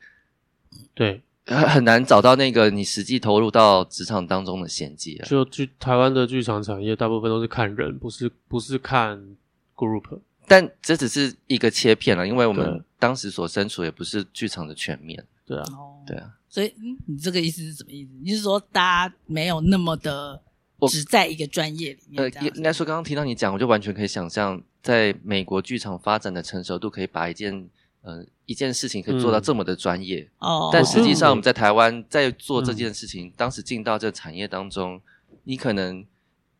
[0.94, 1.22] 对。
[1.48, 5.28] 很难找到那个你实际投入到职场当中的衔接啊。
[5.28, 9.36] 就剧台湾的剧场产业，大部分都是看人，不是不是看
[9.76, 10.18] group。
[10.48, 15.24] 但这只是一个切片了，因为我们当时所身处也不是剧场的全面。
[15.46, 15.64] 对啊，
[16.04, 16.34] 对啊。
[16.48, 18.10] 所以，嗯，你这个意思是什么意思？
[18.24, 20.42] 你是说大家没有那么的
[20.88, 22.24] 只在一个专业里面？
[22.24, 27.68] 呃，应该说，刚刚听到你讲，我就完全可以想象，在美国剧场发展的成熟度，可以把一件。
[28.02, 35.00] 呃，一件事情可以做到这么的专业，哦、嗯，但实际上我们在台湾在做这件事情，嗯、当时进到这个产业当中，
[35.44, 36.04] 你可能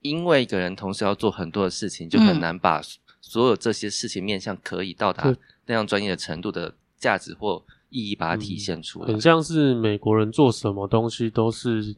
[0.02, 2.82] 因为一个人同时要做很多的事情，就很难把
[3.20, 5.34] 所有这些事情面向可以到达
[5.66, 9.06] 那样专业的程度的价值或意义，把它体现出来。
[9.06, 11.94] 嗯、很像是美国人做什么东西都是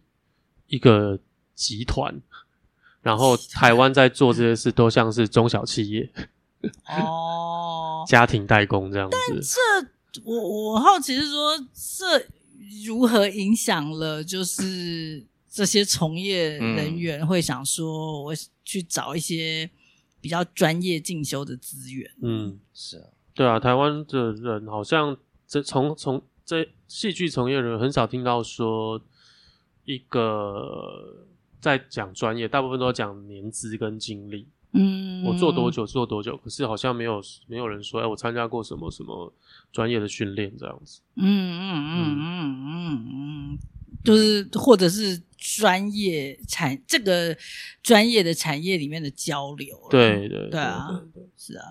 [0.66, 1.18] 一个
[1.54, 2.14] 集团，
[3.00, 6.10] 然后台湾在做这些事都像是中小企业。
[6.88, 9.16] 哦，家庭代工这样子。
[9.20, 12.26] 但这我我好奇是说，这
[12.86, 18.34] 如何影响了就是这些从业人员会想说，我
[18.64, 19.68] 去找一些
[20.20, 22.10] 比较专业进修的资源。
[22.22, 29.00] 嗯，是啊，对啊，台湾的人好像这从从这戏剧从业人很少听到说
[29.84, 31.26] 一个
[31.60, 34.48] 在讲专业，大部分都讲年资跟经历。
[34.72, 39.32] 嗯，我做多久做多久，可是好像没有没有人说，哎，我参加过什么什么
[39.72, 41.00] 专业的训练这样子。
[41.16, 43.58] 嗯嗯嗯嗯嗯嗯，
[44.04, 47.34] 就是或者是专业产这个
[47.82, 49.74] 专业的产业里面的交流。
[49.88, 51.02] 对对对啊，
[51.38, 51.64] 是啊，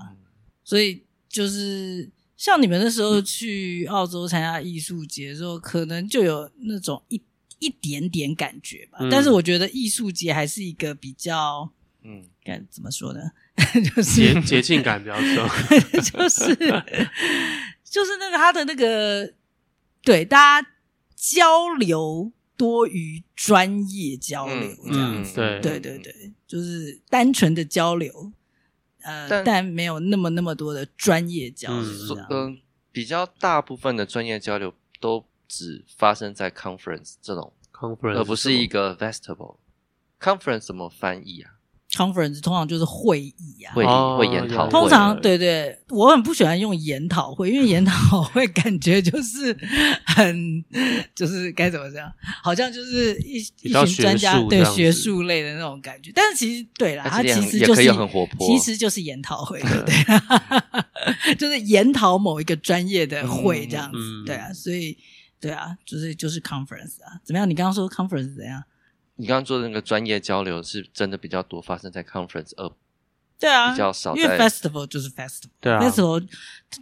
[0.64, 7.22] 所以就是像你们那时候去澳洲参加艺术节的时候，可能就有那种一
[7.60, 8.98] 一点点感觉吧。
[9.12, 11.72] 但是我觉得艺术节还是一个比较。
[12.10, 13.20] 嗯，该怎么说呢？
[13.84, 15.48] 就是节节庆感比较重，
[16.02, 16.56] 就是
[17.84, 19.34] 就是那个他的那个
[20.02, 20.70] 对大家
[21.16, 28.32] 交流多于专业交流这样子，对对对对，就是单纯的交流，
[29.02, 32.16] 呃，但，但没有那么那么多的专业交流。
[32.16, 39.58] 嗯，嗯，比较大部分的专业交流都只发生在 conference 这种 conference，而不是一个 festival。
[40.20, 41.52] conference 怎么翻译啊
[41.94, 44.72] ？Conference 通常就是会议啊，会议会研讨会。
[44.72, 49.56] 通常对对，我很不喜欢用研讨会， 因为研讨会感觉就是
[50.06, 50.64] 很
[51.16, 52.12] 就是该怎么讲，
[52.44, 56.12] 好像就是一一群专家对学术类的那种感觉。
[56.14, 61.36] 但是其实对啦，它其实就是很活泼，其实就是研讨会，对不对？
[61.36, 64.98] 就是研讨某一个专业的会这样子，对啊，所以
[65.40, 67.50] 对啊，就是就是 conference 啊，怎么样？
[67.50, 68.62] 你刚刚说 conference 怎样？
[69.18, 72.72] 你刚刚做的那个专业交流是真的比较多发生在 conference，二
[73.40, 76.20] 对啊，比较少因为 festival 就是 festival，对啊，festival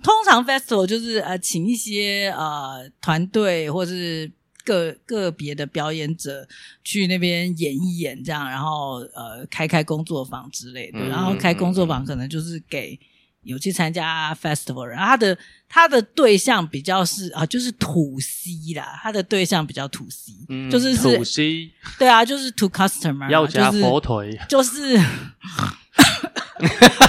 [0.02, 4.32] 通常 festival 就是呃请一些呃团队或是
[4.64, 6.48] 个个别的表演者
[6.84, 12.98] 去那边演一演这样，然后呃开开工作坊之类的，嗯、然后开工作坊可能就是给
[13.46, 15.38] 有去参加 festival，然后他的
[15.70, 24.98] 他的对象比较是啊，就是土 C 啦，他的对象比较土 C，嗯，就是土 C，对啊，就是土 customer，要加火腿，就是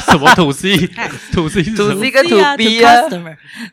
[0.07, 0.77] 什么土 C，
[1.33, 3.03] 土 C，土 C 跟土 B 啊，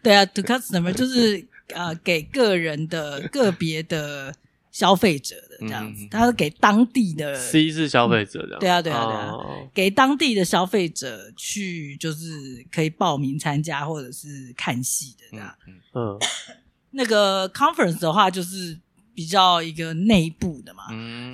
[0.01, 1.45] 对啊，to customer 就是
[1.75, 4.33] 啊，给个人的个别的。
[4.73, 9.37] 消费者的这样子，他是给当地的 C 是消费者的，对啊对啊对啊，
[9.71, 15.55] 给当地的消费者去就是可以报名参加或者是看戏的这样。
[15.93, 16.17] 嗯，
[16.89, 18.75] 那个 conference 的话就是
[19.13, 20.85] 比较一个内部的嘛，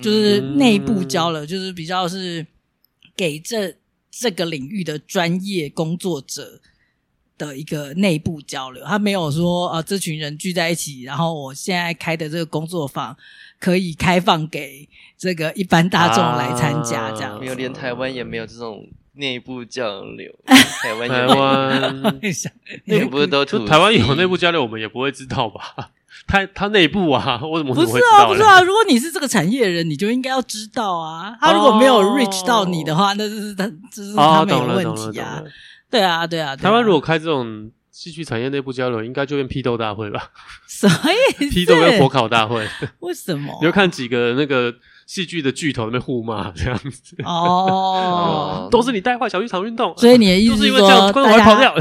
[0.01, 2.45] 就是内部交流，就是比较是
[3.15, 3.73] 给这
[4.11, 6.61] 这个领域的专业工作者。
[7.39, 13.15] 的一个内部交流，他没有说啊，这群人聚在一起，然后我现在开的这个工作坊
[13.59, 20.31] 可以开放给这个一般大众来参加，这样、啊、没有，连台湾也没有这种内部交流。
[20.83, 22.19] 台湾，台湾
[22.85, 25.89] 内部都土， 台湾有内部交流，我们也不会知道吧？
[26.27, 27.93] 他他内部啊，我怎么会知道？
[27.93, 28.61] 不是啊，不是啊。
[28.61, 31.35] 如果你是这个产业的人，你就应该要知道啊。
[31.39, 35.41] 他如果没有 reach 到你的话，哦、那就是他，就是他没有问题啊。
[35.89, 40.31] 对啊，对啊，台湾如果开这种戏剧产业内部交流，应该就变批斗大会吧？
[40.67, 41.49] 什么意思？
[41.49, 42.67] 批斗跟火烤大会？
[42.99, 43.57] 为什么？
[43.61, 44.73] 你就看几个那个
[45.07, 51.75] 戏剧的巨头在那边互骂这样子哦， 都是你带坏小剧场运动，所以你的意思是说，观众会跑掉，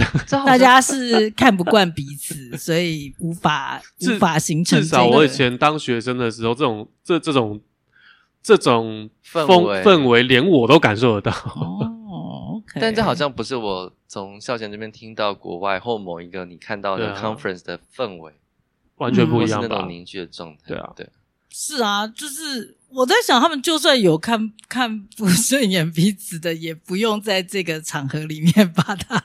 [0.47, 4.81] 大家是看不惯彼此，所以无法 无法形成。
[4.81, 7.61] 至少我以前当学生的时候，这种这这种
[8.43, 11.33] 这种氛围氛围，连我都感受得到。
[12.75, 18.33] 但这好像不是我从孝贤这边听到国外或某一个你看到的 conference 的氛围，
[18.97, 20.63] 完全不一样，那种凝聚的状态。
[20.69, 21.09] 对啊，对，
[21.51, 29.25] 是啊，就是我在想，他们就算有看看不顺眼彼此的，也不用在这个场合里面把他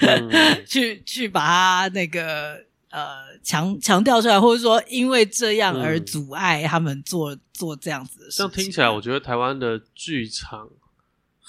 [0.66, 8.36] 去去把他那个呃强强调出来，或者说因为这样而阻碍他们做做这样子的事情。
[8.38, 10.68] 这样听起来，我觉得台湾的剧场。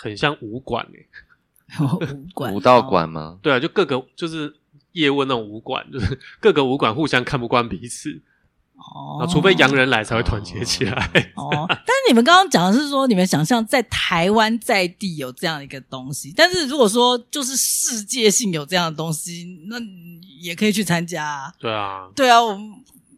[0.02, 1.08] 很像武馆诶、
[1.78, 3.38] 欸， 武馆、 武道馆吗？
[3.42, 4.56] 对啊，就各个就是
[4.94, 8.22] 叶问那种武馆，就是各个武馆互相看不惯彼此
[8.76, 11.50] 哦，除非洋人来才会团结起来哦。
[11.56, 19.78] 哦，但是你们刚刚讲的是说，你们想象在台湾在地有这样一个东西，但是如果说就是世界性有这样的东西，那
[20.42, 21.54] 也可以去参加啊。
[21.60, 22.54] 对啊，对啊，我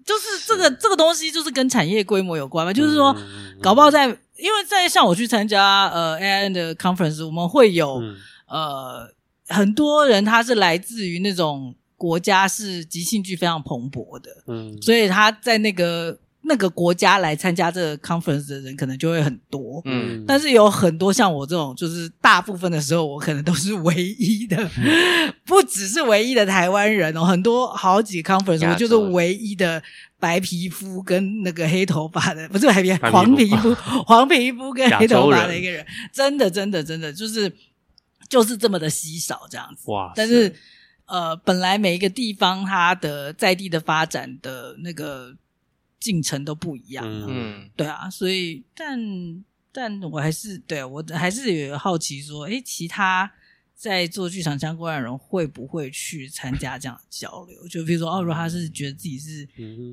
[0.06, 3.15] 就是这个这个东西就是跟产业规模有关嘛，就是说
[3.62, 4.19] 搞不好在。
[4.44, 8.18] 因为在像我去参加呃 AIN 的 conference，我们会有、嗯、
[8.50, 9.10] 呃
[9.48, 16.20] 很多人，他是来自于那种国家是即兴剧非常蓬勃的，嗯，所以他在那个
[16.54, 29.82] 那个国家来参加这个 conference 的人可能就会很多，嗯，但是有很多像我这种，就是大部分的时候我可能都是唯一的，嗯、不只是唯一的台湾人哦，很多好几个 conference 我就是唯一的。
[30.20, 33.76] 白皮肤跟那个黑头发的，不是白皮肤，黄皮肤，
[34.08, 37.54] 黄皮肤跟黑头发的一个人，真的，真的，真的，就是
[38.30, 39.92] 就是这么的稀少这样子。
[39.92, 40.13] 哇！
[40.16, 40.56] 但是
[41.08, 45.36] 呃，本来每一个地方它的在地的发展的那个
[46.04, 49.00] 进程都不一样，嗯，对啊，所以但
[49.72, 53.32] 但我还是对我还是有好奇说，诶，其他。
[53.76, 57.68] 在做剧场相关的人会不会去参加这样的交流？
[57.68, 59.46] 就比如说，哦，如果他是觉得自己是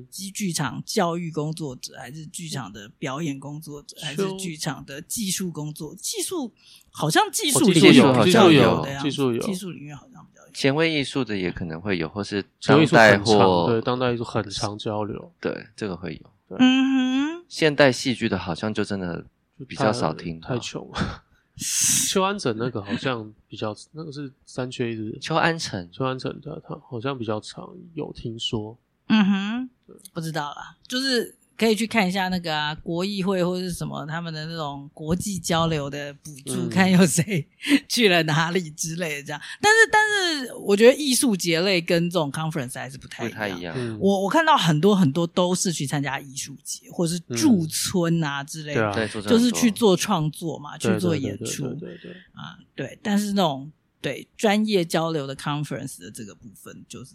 [0.09, 5.93] 剧剧场教育工作者，还是剧场的表演工作者，还是剧场的技术工作？
[5.95, 6.53] 技术
[6.89, 10.10] 好像技术领域好像有的样子，技术有技术里面好像。
[10.53, 16.29] 前卫艺术的也可能会有，或是当代或对当代艺术很常交流，对这个会有。
[16.47, 19.25] 对嗯哼，现代戏剧的好像就真的
[19.67, 21.23] 比较少听，太穷了。
[22.09, 25.19] 邱安成那个好像比较，那个是三缺一的。
[25.19, 28.77] 邱安成，邱安成的他好像比较常，有听说。
[29.07, 29.69] 嗯哼，
[30.13, 31.35] 不知道啦，就是。
[31.61, 37.47] 可以去看一下那个啊，国议会或者是什么他们的那种国际交流的补助，嗯、看有谁
[37.87, 39.39] 去了哪里之类的这样。
[39.61, 40.01] 但是，但
[40.47, 43.29] 是我觉得艺术节类跟这种 conference 还是不太。
[43.29, 43.75] 不太一样。
[43.77, 51.67] 嗯、我我看到很多很多都是去参加艺术节或者是驻村啊之类的，嗯、就是去做创作嘛，去做演出。
[51.75, 52.11] 对对，对对对。
[52.33, 52.99] 啊，对。
[53.03, 57.13] 但是那种对专业交流的 conference 的这个部分，就是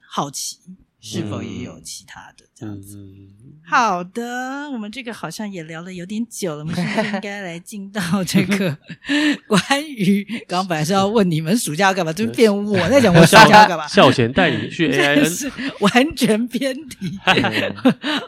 [0.00, 0.58] 好奇。
[1.06, 2.96] 是否也有其他的这样子？
[2.96, 8.74] 嗯、好的，我们这个好像也聊了有点久了，我们是不是应该来进到这个
[9.46, 13.86] 关于刚刚本来是要问你们暑假要干嘛，就变我在讲我 暑假要干嘛？
[13.86, 17.18] 孝贤带你去 AIN 是完全偏题。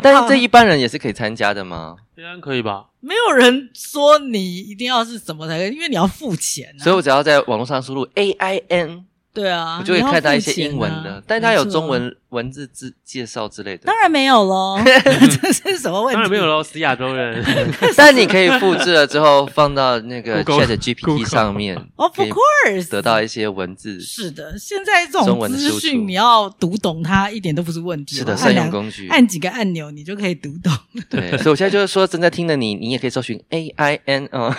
[0.03, 2.91] 但是这一般人也是可以参加的吗？AIN 可以吧？
[3.01, 9.05] 没有人说你一定要是什么才可以，因为你要付钱、啊，所以我只要在网络上输入 AIN。
[9.33, 13.84] 对啊，我就会看到一些英文的，但它有中文文字之介绍之类的。
[13.87, 16.14] 当然没有喽， 这是什么问题？
[16.14, 17.45] 当然没有喽，死亚洲人。
[17.97, 24.01] 但你可以复制了之后放到那个 Chat GPT 上面，Of course，得到一些文字。
[24.01, 28.16] 是的，现在这种资讯你要读懂它一点都不是问题。
[28.16, 30.72] 是的，善用工具，按几个按钮你就可以读懂。
[31.11, 34.55] 对，所以我现在就是说，正在听的你，你也可以搜寻 A I N 哦。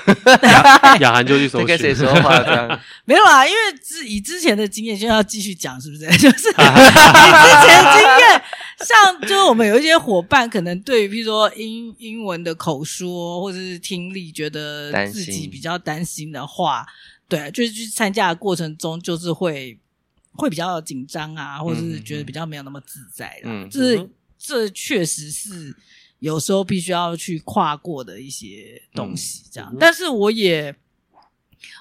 [0.99, 1.67] 雅涵就去搜寻。
[1.67, 2.79] 跟谁说话这样？
[3.05, 5.47] 没有啊，因为之以之前的经验就要继续。
[5.47, 6.05] 去讲是不是？
[6.17, 6.51] 就是
[7.67, 8.41] 经验，
[8.79, 16.85] 像就是我们有一些伙伴，可能对于譬如说英英文的口说或者是听力，觉得自己比较担心的话，
[17.27, 19.79] 对，就是去参加的过程中，就是会
[20.33, 23.39] 会比较紧张啊，或者是觉得比较没有那么自在。
[23.43, 24.07] 嗯，这
[24.37, 25.75] 这确实是
[26.19, 29.43] 有时候必须要去跨过的一些东西。
[29.51, 30.75] 这样，但是我也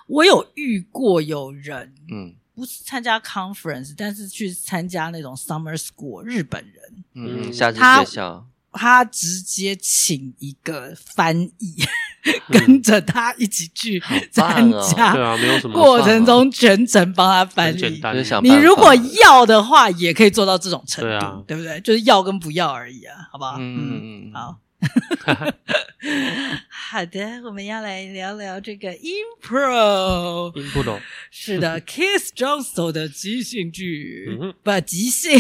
[0.07, 2.35] 我有遇过有人，嗯。
[2.57, 6.23] 不是参加 conference，但是去参加那种 summer school。
[6.25, 11.77] 日本人，嗯，夏季学校，他直接请一个翻译，
[12.49, 14.03] 跟着他一起去
[14.33, 15.13] 参加。
[15.13, 18.03] 对啊，没有什么过程中全程帮他翻译。
[18.43, 21.79] 你如果要的话，也可以做到这种程度，对不对？
[21.83, 23.57] 就是要跟不要而已啊，好不好？
[23.59, 24.57] 嗯嗯，好。
[26.69, 30.53] 好的，我们要来聊聊这个 Impro。
[30.53, 31.01] Impro
[31.31, 35.39] 是的， Keith Johnstone 的即兴剧，嗯、哼不即兴，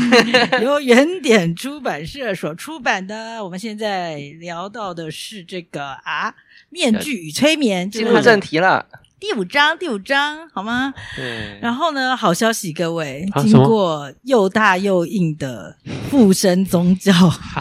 [0.62, 3.44] 由原点出版社所出版的。
[3.44, 6.34] 我们现在聊到的是这个啊，
[6.70, 8.86] 面具与催眠，进入正题了。
[9.26, 10.92] 第五章，第五章，好吗？
[11.16, 11.58] 对。
[11.62, 15.74] 然后呢，好消息，各位，经过又大又硬的
[16.10, 17.10] 附身宗教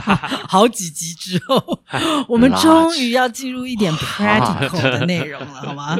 [0.45, 1.81] 好几集之后，
[2.27, 5.97] 我们终于要进入一点 practical 的内容了， 好吗？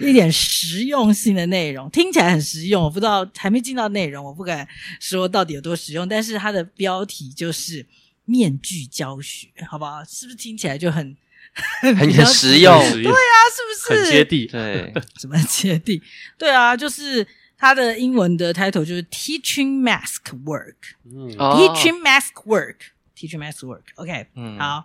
[0.00, 2.82] 一点实用性的内容，听起来很实用。
[2.82, 4.66] 我不知道还没进到内容，我不敢
[4.98, 6.08] 说到底有多实用。
[6.08, 7.86] 但是它的标题就是
[8.24, 10.02] 面具教学，好不好？
[10.04, 11.14] 是不是听起来就很？
[11.80, 14.02] 很很实用，对啊，是不是？
[14.02, 16.02] 很接地，对， 什么接地？
[16.38, 17.26] 对啊，就是
[17.58, 24.84] 它的英文的 title 就是 Teaching Mask Work，嗯，Teaching Mask Work，Teaching Mask Work，OK，嗯，好，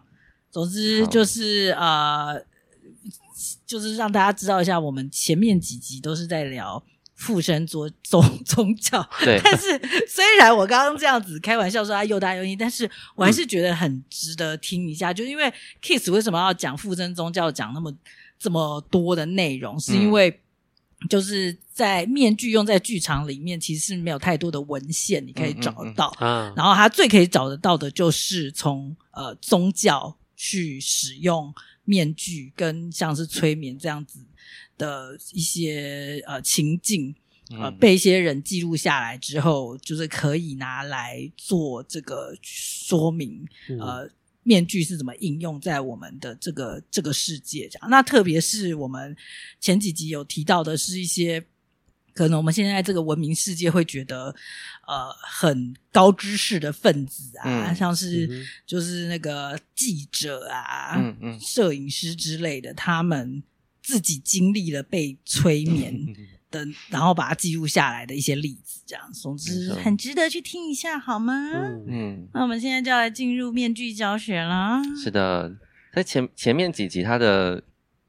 [0.52, 2.44] 总之就是呃，
[3.66, 6.84] 就是让大家知道一下，我们前面几集都是在聊。
[7.18, 9.68] 附身做宗 宗教，对，但是
[10.08, 15.12] 虽然我刚刚这样子开玩笑说他又大又硬，但是我还是觉得很值得听一下。
[15.12, 15.52] 嗯、就因为
[15.82, 17.92] Keith 为什么要讲附身宗教，讲那么
[18.38, 20.42] 这么多的内容，是因为
[21.10, 26.16] 就是在面具用在剧场里面，其实是没有太多的文献你可以找得到。
[26.20, 31.52] 嗯，嗯，嗯，然后他最可以找得到的就是从呃宗教去使用
[31.84, 34.20] 面具跟像是催眠这样子。
[34.78, 37.16] 的一些呃情境，
[37.50, 43.44] 呃被一些人记录下来之后，就是可以拿来做这个说明，
[43.80, 44.10] 呃，
[44.44, 47.90] 面具是怎么应用在我们的这个这个世界这样。
[47.90, 49.16] 那特别是我们
[49.60, 51.44] 前几集有提到的是一些
[52.14, 54.36] 可能我们现在这个文明世界会觉得
[54.88, 63.42] 呃很高知识的分子啊，嗯、像是就是那个记者啊、嗯嗯、摄影师之类的，他们。
[63.88, 65.98] 自己经历了被催眠
[66.52, 71.34] 的，然后把它记录下来的一些例子，这样，总之很值得去听一下，好吗？
[71.88, 74.84] 嗯，那我们现在就要来进入面具教学啦。
[75.02, 75.56] 是的，
[75.94, 77.64] 在前前面几集，它的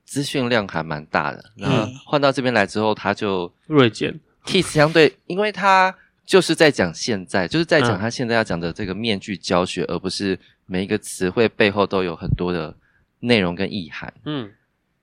[0.04, 4.18] 资讯量还蛮大的，然后换到这边来之后，它就锐减。
[4.44, 5.94] Kiss 相对，因为他
[6.26, 12.76] 就是在讲现在，就是在讲他现在要讲的这个面具教学，而不是每一个词汇背后都有很多的
[13.20, 14.12] 内容跟意涵。
[14.24, 14.50] 嗯，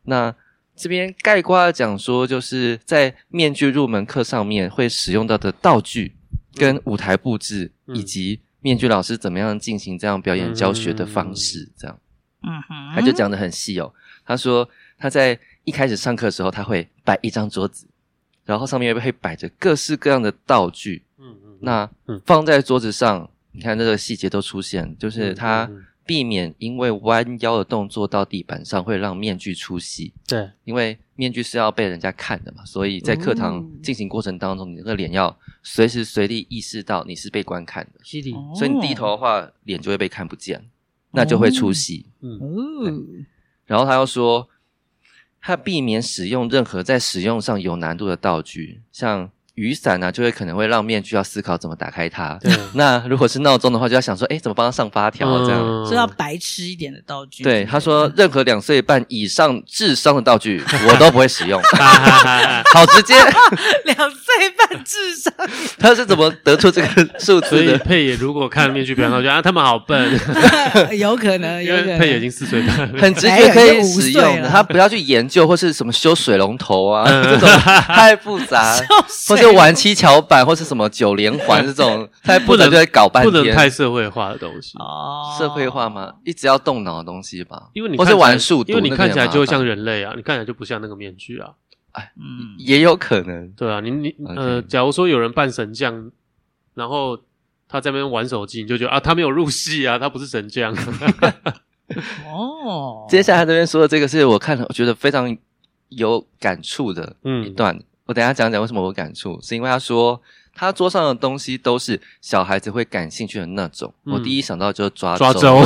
[0.04, 0.36] 那。
[0.76, 6.16] 这边概括的讲说，就是在面具入门课上面会使用到的道具、
[6.56, 12.00] 跟舞台布置，以及面具老师怎么样进行这样表演教学的方式，这样。
[12.42, 13.92] 嗯哼，他就讲的很细哦。
[14.26, 14.68] 他说
[14.98, 17.88] 他在一开始上课的时候，他会摆一张桌子，
[18.44, 21.04] 然后上面会摆着各式各样的道具。
[21.18, 21.90] 嗯嗯，那
[22.26, 25.70] 放在桌子上，你看这个细节都出现，就是他
[26.06, 30.14] 避免因为弯腰的动作到地板上会让面具出戏。
[30.28, 38.00] 对，因为面具是要被人家看的嘛，所以在课堂进行过程当中，你那个脸要随时随地意识到你是被观看的。
[38.04, 40.70] 是的，所以你低头的话，脸就会被看不见，
[41.12, 42.06] 那就会出戏。
[42.22, 43.26] 嗯，
[43.66, 44.48] 然后他又说，
[45.42, 49.32] 他避免使用任何在使用上有难度的道具，像。
[49.56, 52.38] 雨伞呢、啊，就会可能会让面具要思考怎么打开它。
[52.42, 55.60] 对，那如果是闹钟的话，就要想说，哎，怎么帮他上发条这样？
[55.86, 57.44] 所以要白痴一点的道具。
[57.44, 61.62] 对，他说，任何两岁半以上智商的道具， 我都不会使用。
[62.74, 63.14] 好直接，
[63.86, 65.34] 两岁半智商。
[65.80, 66.88] 他是怎么得出这个
[67.20, 67.48] 数字的？
[67.50, 70.20] 所以佩野如果看面具表演，我觉得啊，他们好笨。
[70.98, 71.98] 有可能，有可能。
[71.98, 74.50] 佩野已经四岁半，很直接可以使用的。
[74.50, 78.76] 他不要去研究或是什么修水龙头啊，嗯、这种太复杂。
[79.46, 85.36] 就玩七巧板或是什么九连环这种， 太不能就会搞半天，不能太社会化的东西哦。
[85.38, 86.14] 社会化吗？
[86.24, 87.70] 一直要动脑的东西吧？
[87.74, 91.52] 因为你或是玩数独，因为你看起来就会像人类啊，你看起来就不像那个面具啊。
[91.92, 93.50] 哎，嗯，也有可能。
[93.52, 96.12] 对啊，你你呃，假如说有人扮神将，
[96.74, 97.18] 然后
[97.70, 100.76] 他在那边玩手机，你就觉得啊，他没有入戏啊，他不是神将。
[102.34, 105.38] 哦，接下来这边说的这个是我看了，我觉得非常
[105.90, 107.16] 有感触的
[107.46, 107.80] 一段。
[108.06, 110.22] 我等一下讲讲为什么我感触，是因为他说
[110.54, 113.94] 他桌上的东西都是小孩子会感兴趣的那种。
[114.06, 115.64] 嗯、我第一想到就是抓抓周，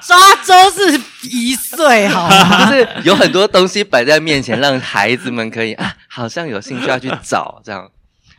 [0.00, 2.64] 抓周是一岁，好吗？
[2.70, 7.90] 就是有很多东西摆在面前，让孩子们可以啊，好像有兴趣要去找这样。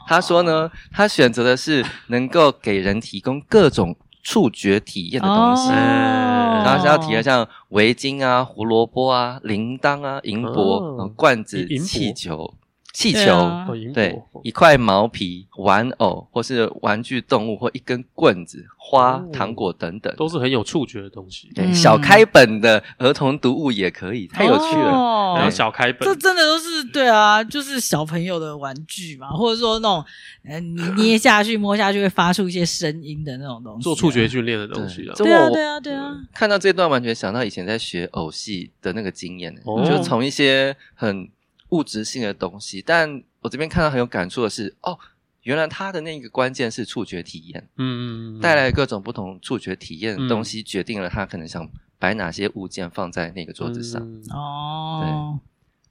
[0.08, 3.96] 他说呢，他选择的是能够给人提供各种
[4.26, 5.70] 触觉体验的东西。
[5.70, 6.26] 哦
[6.66, 12.52] 然后是要提的像围巾啊、胡萝卜啊、铃铛啊、银箔、罐子、气球。
[12.96, 13.52] 气球，
[13.94, 21.52] 对，一块毛皮、玩偶，或是玩具动物，或一根棍子、花、糖果等等，都是很有触觉的东西。
[21.54, 25.36] 对，小开本的儿童读物也可以，太有趣了。
[25.36, 30.06] 然后小开本，这真的都是对啊，就是小朋友的玩具嘛，或者说那种，
[30.46, 35.14] 嗯，你捏下去、摸下去会发出一些声音的那种东西，做触觉训练的东西啊。
[35.18, 36.16] 对啊，对啊，对啊。
[36.34, 39.54] 看到这段，完全想到以前在学偶戏的那个经验，
[39.86, 41.28] 就从一些很。
[41.70, 44.98] 物质性的东西，但我这边看到很有感触的是，哦，
[45.44, 54.02] 原来它的那个关键是触觉体验，嗯嗯嗯，带来各种不同触觉体验的东西，决定了他可能想摆哪些物件放在那个桌子上。
[54.32, 55.12] 哦，对。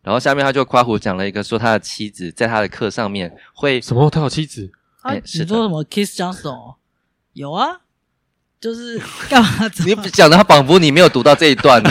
[0.03, 4.11] 然后下面他就夸胡讲了一个，说他的妻子在他的课上面会什么？
[4.11, 4.71] 他有妻子？
[5.03, 6.77] 哎，你说什么？Kiss Johnson？
[7.33, 7.81] 有啊。
[8.65, 8.99] 就是
[9.29, 9.71] 干嘛？
[9.85, 11.91] 你讲的他仿佛你没有读到这一段呢。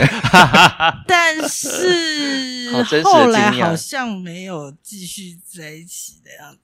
[1.06, 2.72] 但是
[3.04, 6.58] 后来好像没有继续在一起的样子。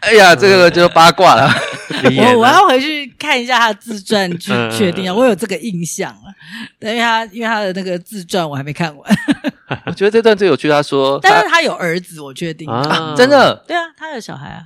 [0.00, 1.48] 哎呀，这个就八卦了。
[2.18, 5.14] 我我要回去看一下他的自传去确定啊。
[5.14, 6.34] 我有这个印象啊，
[6.80, 9.16] 因为他因为他的那个自传我还没看完。
[9.86, 10.68] 我觉得这段最有趣。
[10.68, 13.62] 他说，但是他有儿子，我确定啊，真的。
[13.68, 14.64] 对啊，他有小孩啊。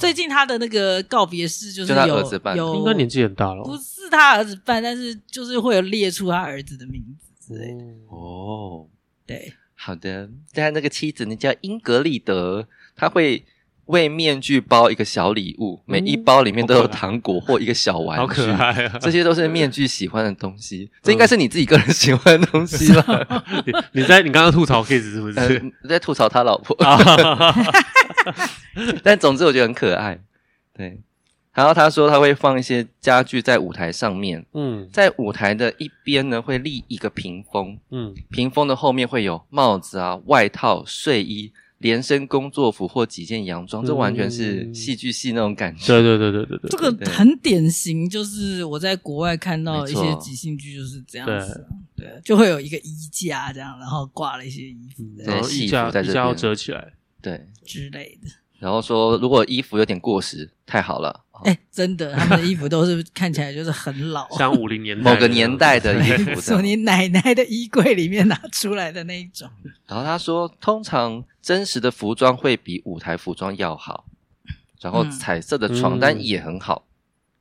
[0.00, 3.62] 最近他的那个告别式就是有有，应该年纪很大了。
[3.62, 7.84] 不是他儿子办，但是就是会有列出他儿子的名字之类的。
[8.08, 8.86] 哦，
[9.26, 10.28] 对，好的。
[10.52, 13.44] 但那个妻子，呢叫英格丽德，他会
[13.86, 18.98] 为面具包一个小礼物，每一包里面都有糖果或一个小玩具，好可爱啊！
[19.00, 23.44] 这些都是面具喜欢的东西，这应该是你自己个人喜欢的东西吧？
[23.92, 25.72] 你在你刚刚吐槽 Kiss 是不是？
[25.82, 26.76] 你在吐槽他老婆。
[29.02, 30.20] 但总之我觉得很可爱，
[30.74, 31.00] 对。
[31.52, 45.86] 然后他说他会放一些家具在舞台上面，嗯，在舞台的一边呢会立一个屏风，嗯，屏风的后面会有帽子啊、外套、睡衣、连身工作服或几件洋装，这完全是戏剧系那种感觉。
[45.88, 51.66] 对对对对对对，这个很典型，就是我在国外看到一些即兴剧就是这样子，
[51.96, 56.92] 对，就会有一个衣架这样，然后挂了一些衣服，然后衣架衣架要折起来。
[57.22, 61.24] 对之类的，然后说如果衣服有点过时，太好了。
[61.44, 69.48] 哎，真的，他们的衣服都是 看起来就是很老，像五零年代某个年代的衣服，从你奶奶的衣柜里面拿出来的那一种。
[69.86, 74.04] 然后他说，通常真实的服装会比舞台服装要好，
[74.82, 76.84] 然后彩色的床单也很好。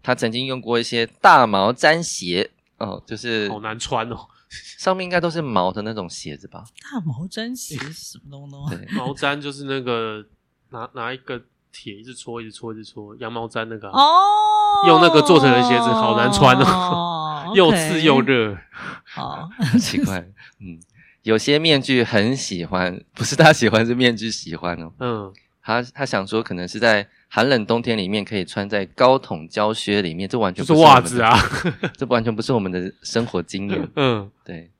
[0.01, 4.17] 他曾经用过一些大毛毡鞋，哦，就是好难穿哦。
[4.49, 6.63] 上面应该都是毛的那种鞋子吧？
[6.91, 8.67] 大毛毡鞋是什么东东？
[8.69, 10.25] 对， 毛毡就是那个
[10.69, 11.41] 拿拿一个
[11.71, 18.57] 铁一直搓，一直搓，一直搓，羊毛毡那个哦，用那个做成的鞋子好难穿哦， 又刺又热，
[19.03, 19.47] 好
[19.79, 20.19] 奇怪。
[20.59, 20.79] 嗯，
[21.23, 24.91] 有些面具很喜欢，不是他喜欢，是面具喜欢哦。
[24.99, 25.33] 嗯，
[25.69, 31.37] 他他想说，可能是在寒冷冬天里面可以穿在高筒胶靴里面，这完全不是袜子啊，
[31.95, 33.87] 这完全不是我们的生活经验。
[33.95, 34.71] 嗯，对。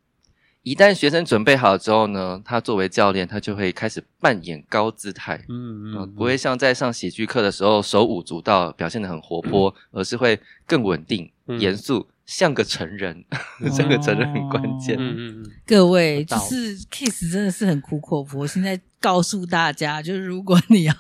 [0.63, 12.07] 一旦学生准备好之后呢，他作为教练，他就会开始扮演高姿态，嗯嗯、呃，不会像在上喜剧课的时候手舞足蹈，表现得很活泼， 嗯、而是会更稳定、嗯、严肃。
[12.29, 13.25] 像个成人，
[13.75, 14.95] 这个成人很关键。
[14.99, 15.51] 嗯嗯嗯。
[15.65, 20.93] 各位，就是 Kiss 真的是很苦口婆心在告诉大家，就是如果你要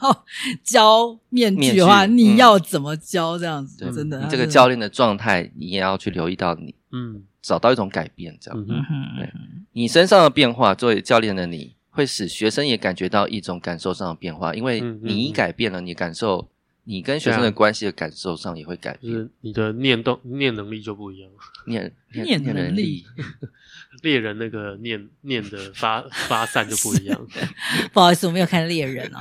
[0.63, 3.85] 教面具的话，你要怎么教这样子？
[3.93, 8.59] 真的，这个教练的状态，你也要去留意到你，嗯，找到一种改变，这样。
[8.59, 9.17] 嗯哼。
[9.19, 9.31] 对，
[9.73, 16.49] 你身上的变化，作为教练的你会使学生也感觉到一种感受上的变化，因为你一改变了，你感受。
[16.89, 21.29] 你跟学生的关系的感受上也会改变，就是你的念动念能力就不一样。
[21.67, 23.05] 念念能力，
[24.01, 27.27] 猎人那个念念的发发散就不一样。
[27.93, 29.19] 不好意思，我没有看猎人哦。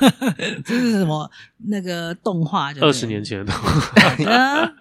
[0.64, 1.30] 这是什么？
[1.68, 2.72] 那个动画？
[2.80, 3.54] 二十年前的动
[4.24, 4.72] 画。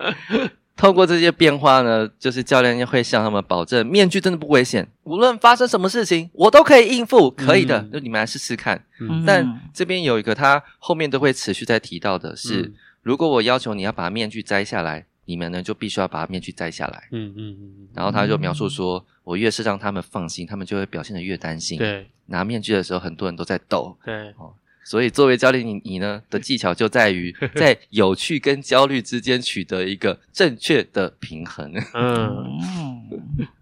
[0.75, 7.87] 透过这些变化呢，就是教练会向他们保证，面具真的不危险，无论发生什么事情，我都可以应付，可以的。
[7.91, 8.83] 那、嗯、你们来试试看。
[8.99, 17.07] 嗯、但这边有一个，他后面都会持续在提到的是，嗯、如果我要求你要把面具摘下来，你们呢就必须要把面具摘下来。
[17.11, 17.87] 嗯嗯嗯。
[17.93, 21.77] 然后他就描述说，我越是让他们放心，他们就会表现得越担心。
[21.77, 23.95] 对，拿面具的时候，很多人都在抖。
[24.03, 24.29] 对。
[24.37, 24.53] 哦
[24.83, 31.73] 所以，作为教练，你你呢的技巧就在于 在有趣跟焦虑之间取得一个正确的平衡。
[31.93, 32.59] 嗯，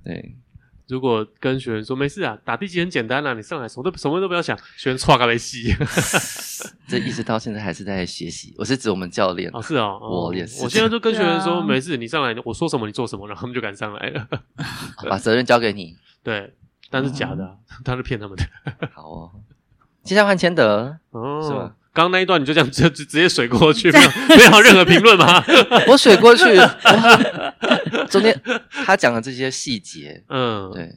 [0.03, 0.35] 对。
[0.87, 5.73] 如果跟学员说没事啊，打地基很简单啊，你上来什么都什么都不要想，学员唰个没戏。
[6.85, 8.53] 这一直到现在还是在学习。
[8.57, 10.61] 我是指我们教练哦，是哦，我也是。
[10.61, 14.27] 我现在就跟学员说没事，你上来，我说什么你做什么，然后他们就敢上来了。
[15.09, 15.95] 把责任交给你。
[16.21, 16.53] 对，
[16.89, 18.43] 但是假的，他是骗他们的。
[18.91, 19.31] 好哦。
[20.03, 21.75] 接下来换千德哦，是吧？
[21.93, 24.09] 刚刚那一段你就这样 直直直接水过去，没有
[24.51, 25.43] 没有任何评论吗？
[25.87, 26.43] 我水过去，
[28.09, 28.41] 中间
[28.85, 30.95] 他讲的这些细节，嗯，对，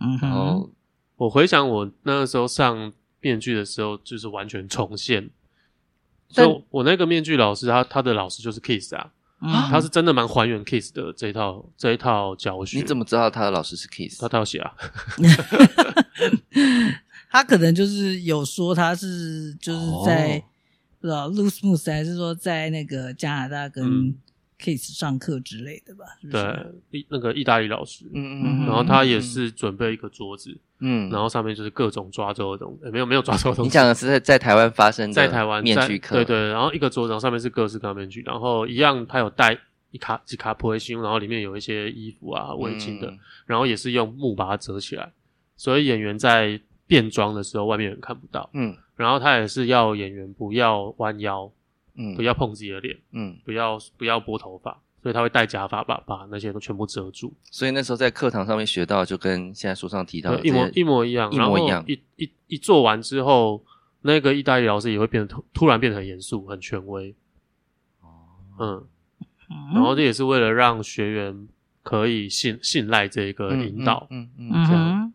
[0.00, 0.70] 嗯，然后
[1.16, 5.30] 我回想我那个时候上面具的时候，就是完全重现。
[6.28, 9.10] 所以我那个面具老师，他他的老师就是 Kiss 啊，
[9.70, 12.78] 他是真的蛮还原 Kiss 的这一套这一套教学。
[12.78, 14.20] 你怎么知道他的老师是 Kiss？
[14.20, 14.72] 他他有写啊。
[17.34, 20.42] 他可能就是有说他是就是在、哦、
[21.00, 24.14] 不知道 Loose Moose 还是说在那个加拿大跟
[24.56, 26.04] Kiss 上课之类的吧？
[26.22, 33.68] 嗯、是是对，意那个意大利老师，嗯嗯嗯，然后他也是准备一个桌子，嗯，然后上面就是各种抓周的东西，欸、没有没有抓周的东西。
[33.68, 39.58] 你讲的是在在台湾发生的在台湾面具课，对对，然后一个桌子，然后上面是各式各样面具，然后一样，他有带
[39.90, 45.10] 一卡几卡普希，然后里面有一些衣服啊围巾的，嗯、然后也是用木把它折起来，
[45.56, 46.60] 所以演员在。
[46.86, 48.48] 变装的时候，外面人看不到。
[48.52, 51.50] 嗯，然后他也是要演员不要弯腰，
[51.94, 57.32] 嗯，不要碰自己的脸，嗯，不要不要拨头发，所以他会戴假发把把那些都全部遮住。
[57.50, 61.84] 所以那时候在课堂上面学到，就跟现在书上提到的一模一模一样，一模一样。
[61.86, 63.64] 一一一做完之后，
[64.02, 67.14] 那个意大利老师也会变得突突然变得很严肃、很权威。
[68.00, 68.08] 哦，
[68.58, 68.86] 嗯，
[69.72, 71.48] 然后这也是为了让学员
[71.82, 75.12] 可以信信赖这个引导，嗯嗯，这样。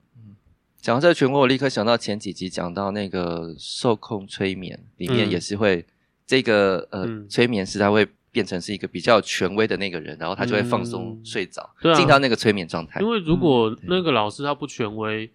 [0.82, 5.86] 讲到这个权威，我立刻想到前几集讲到那个受控催眠里面也是会、嗯、
[6.26, 13.02] 这个呃、嗯、催眠师他会变成是一个比较权威的那个人，然后他就会放松睡着，进、嗯、到那个催眠状态。
[13.02, 15.30] 因为如果那个老师他不权威，嗯、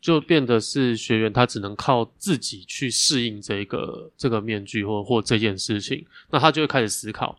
[0.00, 7.36] 就变得是学员他只能靠自己去适应这个这个面具或或这件事情，那他就会开始思考，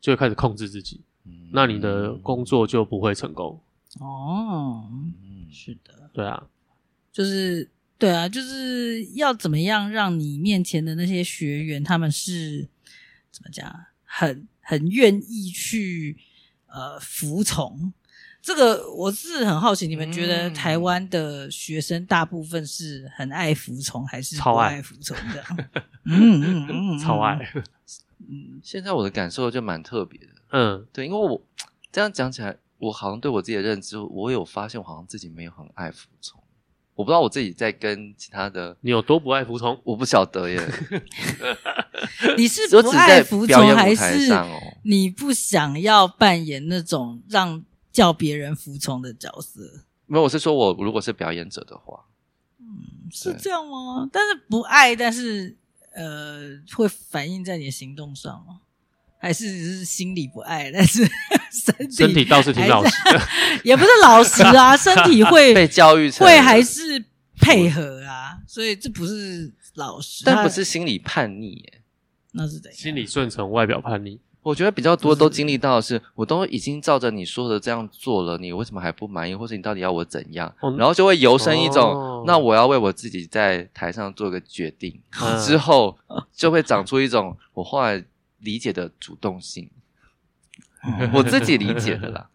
[0.00, 3.58] 就会开始控制自己，嗯、那你的工作就不会成功。
[4.00, 6.44] 哦，嗯，是的，对啊。
[7.14, 12.68] 就是对啊，就是要怎么样让你面前的那些学员，他们是
[13.30, 16.18] 怎么讲，很很愿意去
[16.66, 17.92] 呃服从。
[18.42, 25.42] 这个我是很好奇，你们觉得台湾的学生大部分是很爱服从，还是超爱服从的？
[25.42, 25.64] 超 爱
[26.04, 27.38] 嗯嗯嗯，超爱。
[28.28, 30.28] 嗯，现在我的感受就蛮特别的。
[30.50, 31.40] 嗯，对，因为我
[31.90, 36.43] 这样讲起来，我好像对我自己的认知，我有发现，我好像自己没有很爱服从。
[36.94, 40.60] 我不知道我自己在跟其他的你有多不爱服从，我不晓得耶。
[42.38, 44.30] 你是 不爱服从，还是
[44.84, 49.60] 你不想要扮演那种让叫别人服从的角色？
[50.06, 52.04] 没有，我是说我如果是表演者的话，
[52.60, 54.08] 嗯，是这样吗？
[54.12, 55.56] 但是不爱，但是
[55.94, 58.60] 呃，会反映在你的行动上吗？
[59.18, 61.02] 还是只是心里不爱，但是
[61.54, 63.20] 身体身体倒是挺老实的，
[63.62, 67.04] 也不是老实啊， 身体会被教育成会还是
[67.40, 71.80] 配合啊，所以这不是老实，但不是心理叛逆耶，
[72.32, 72.78] 那是怎样？
[72.78, 74.20] 心理顺从，外表叛逆。
[74.42, 80.54] 我觉得比较多都经历到的是，我都已经照着你说的这样做了，你为什么还不满意，或者你到底要我怎样？
[80.60, 85.96] 哦、然后就会由生一种，哦、那我要为我自己在台上做个决定，嗯、之后
[86.30, 88.04] 就会长出一种我后来
[88.40, 89.80] 理解的主动性，嗯、
[91.14, 92.30] 我自己理解的啦。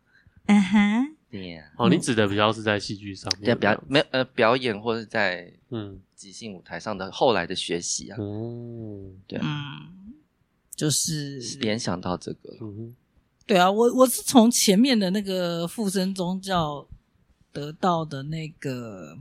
[0.48, 1.72] 嗯哼，对呀。
[1.78, 8.18] 哦，你指的比较是在戏剧上面，在表没呃表演或者在嗯即兴舞台上的后来的学习啊。
[8.20, 9.40] 嗯，对。
[9.42, 10.14] 嗯
[10.76, 12.56] 就是联想到这个，
[13.46, 16.88] 对啊，我我是从前面的那个附身宗教
[17.52, 19.18] 得到的那个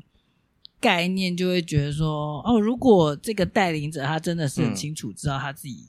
[0.80, 5.88] 概念，就会觉得说，哦，如果这个带领者他真的是很清楚知道他自己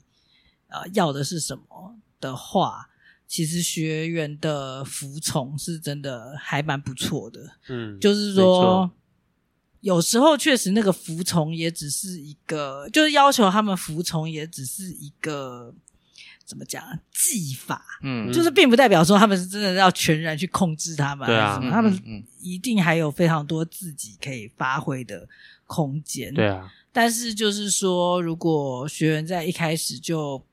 [0.66, 2.89] 啊、嗯呃、要的是什么的话，
[3.30, 7.52] 其实学员的服从是真的还蛮不错的。
[7.68, 8.90] 嗯，就是说。
[9.82, 15.74] 有时候确实那个服从也只是一个，就是要求他们服从也只是一个
[16.44, 21.98] 怎么讲技法，嗯，就是并不代表说他们是真的要全然去控制他们，对啊，他们
[22.42, 25.26] 一定还有非常多自己可以发挥的
[25.64, 26.70] 空间，对啊。
[26.92, 30.44] 但是就是说，如果学员在一开始就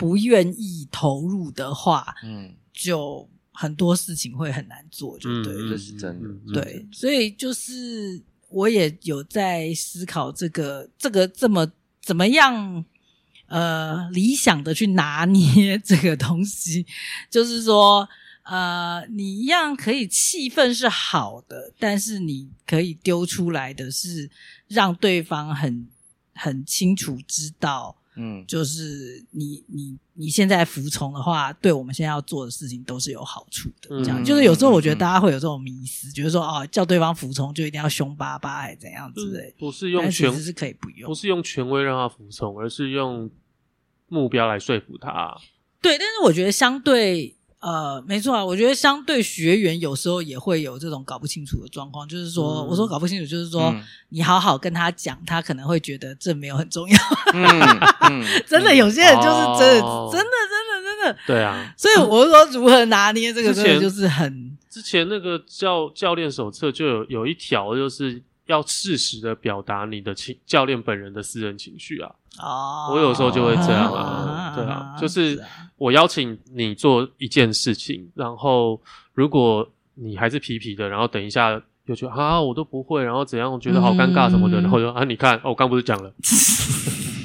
[0.00, 8.20] 不愿意投入的话，嗯，就很多事情会很难做，就对，这是真的，对，所以就是。
[8.52, 11.70] 我也有在思考这个这个这么
[12.02, 12.84] 怎么样
[13.46, 16.84] 呃理想的去拿捏这个东西，
[17.30, 18.08] 就是说
[18.42, 24.28] 呃你一样可以气氛是好的，但是你可以丢出来的是
[24.66, 25.86] 让对方很
[26.34, 27.99] 很清楚知道。
[28.16, 34.02] 嗯，就是你你你现在服从的话，对我们现在要做的事情都是有好处的。
[34.04, 39.54] 这样，就是有时候我觉得大家会有这种迷思，觉得说哦，叫对方服从就一定要凶巴巴还是怎样之类。
[39.58, 43.30] 不是用权，是可以不用，不是用权威让他服从，而是用
[44.08, 45.36] 目标来说服他。
[45.80, 47.36] 对，但是我觉得相对。
[47.60, 56.96] 呃，没错啊，我觉得相对学员有时候也会有这种搞不清楚的状况，就是说，嗯、我说搞不清楚，就是说，嗯、你好好跟他讲，他可能会觉得这没有很重要。
[57.34, 57.60] 嗯
[58.08, 61.18] 嗯、 真的，有些人就是真的，哦、真的，真的，真的。
[61.26, 68.22] 对啊，所以我说如何拿捏这个，真的就是很之前那个教教练手册就有有一条就是。
[68.50, 72.10] 要适时的表达你的情教练本人的私人情绪啊！
[72.40, 75.40] 哦，我有时候就会这样啊，对啊，就是
[75.76, 78.80] 我邀请你做一件事情，然后
[79.14, 86.12] 如果你还是皮皮的，然后等一下又觉得啊我都不会，然后怎样，我觉得好尴尬什么的，然后就啊你看，哦，我刚不是讲了。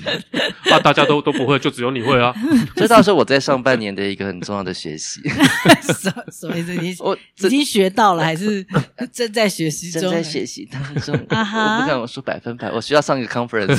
[0.72, 0.80] 啊！
[0.80, 2.34] 大家都都不会，就只有你会啊！
[2.76, 5.22] 这倒是我在上半年的一个很重要的学习。
[6.32, 6.74] 什么意思？
[6.76, 8.66] 你我已经学到了，还是
[9.12, 10.02] 正在学习中？
[10.02, 11.16] 正在学习当中。
[11.16, 13.76] 我不敢我说百分百，我需要上一个 conference。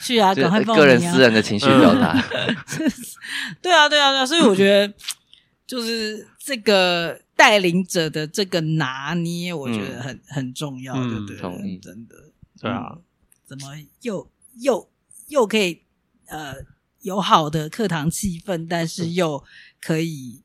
[0.00, 0.34] 去啊！
[0.34, 0.84] 赶快报名啊！
[0.84, 2.12] 个人私人的情绪表达。
[3.60, 4.26] 对啊，对啊，对啊！
[4.26, 4.92] 所以我觉得，
[5.66, 11.36] 就是这个带领者的这个拿捏，我觉得很很重要，对不对？
[11.36, 12.14] 同意，真的。
[12.60, 12.96] 对啊，
[13.46, 13.68] 怎么
[14.02, 14.28] 又？
[14.54, 14.90] 又
[15.28, 15.82] 又可以
[16.26, 16.54] 呃
[17.00, 19.42] 有好的课堂气氛，但是又
[19.80, 20.42] 可以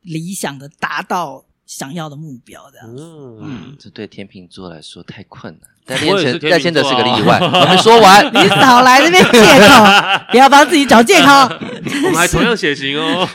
[0.00, 3.00] 理想的达到想要的目标，这样子。
[3.40, 5.70] 嗯，这对天秤座来说太困难。
[5.86, 7.38] 戴谦戴天德是个例外。
[7.40, 9.84] 我们说完， 你少来这边借口，
[10.32, 11.26] 不要帮自己找借口。
[12.04, 13.26] 我们还同样血型哦。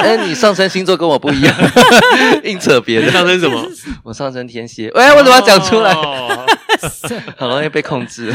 [0.00, 1.54] 哎，你上升星座跟我不一样，
[2.44, 3.12] 硬扯别的。
[3.12, 3.62] 上升什么？
[4.02, 4.90] 我上升天蝎。
[4.94, 5.94] 喂，我怎么要讲出来？
[7.36, 8.32] 很容易被控制。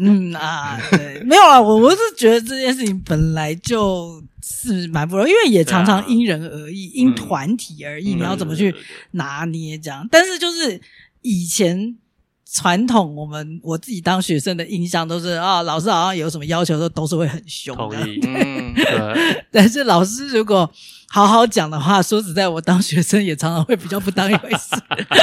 [0.00, 8.74] 嗯啊，对，没有啊，我我是觉得这件事情本来就是蛮不容易，因为也常常因人而异，因团体而异，你要怎么去
[9.12, 10.06] 拿捏这样？
[10.10, 10.78] 但是就是
[11.22, 11.96] 以前
[12.52, 17.96] 传统，我们我自己当学生的印象都是啊，老师好像有什么要求都都是会很凶的。
[17.98, 19.44] 嗯，对。
[19.50, 20.70] 但是老师如果
[21.14, 24.74] 好好讲的话，说实在，我当学生也常常会比较不当一回事。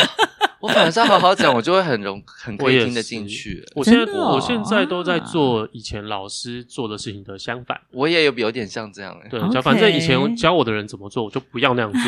[0.62, 3.62] 我反正好好讲，我就会很容很可以听得进去。
[3.76, 9.14] 我现在我现在都在做以前老师做的事情的相反， 我也有有点像这样。
[9.30, 12.02] 对，反正以前教我的人怎么做，我就不要那样做。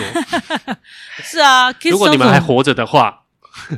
[1.21, 3.23] 是啊，如果你们还活着的话，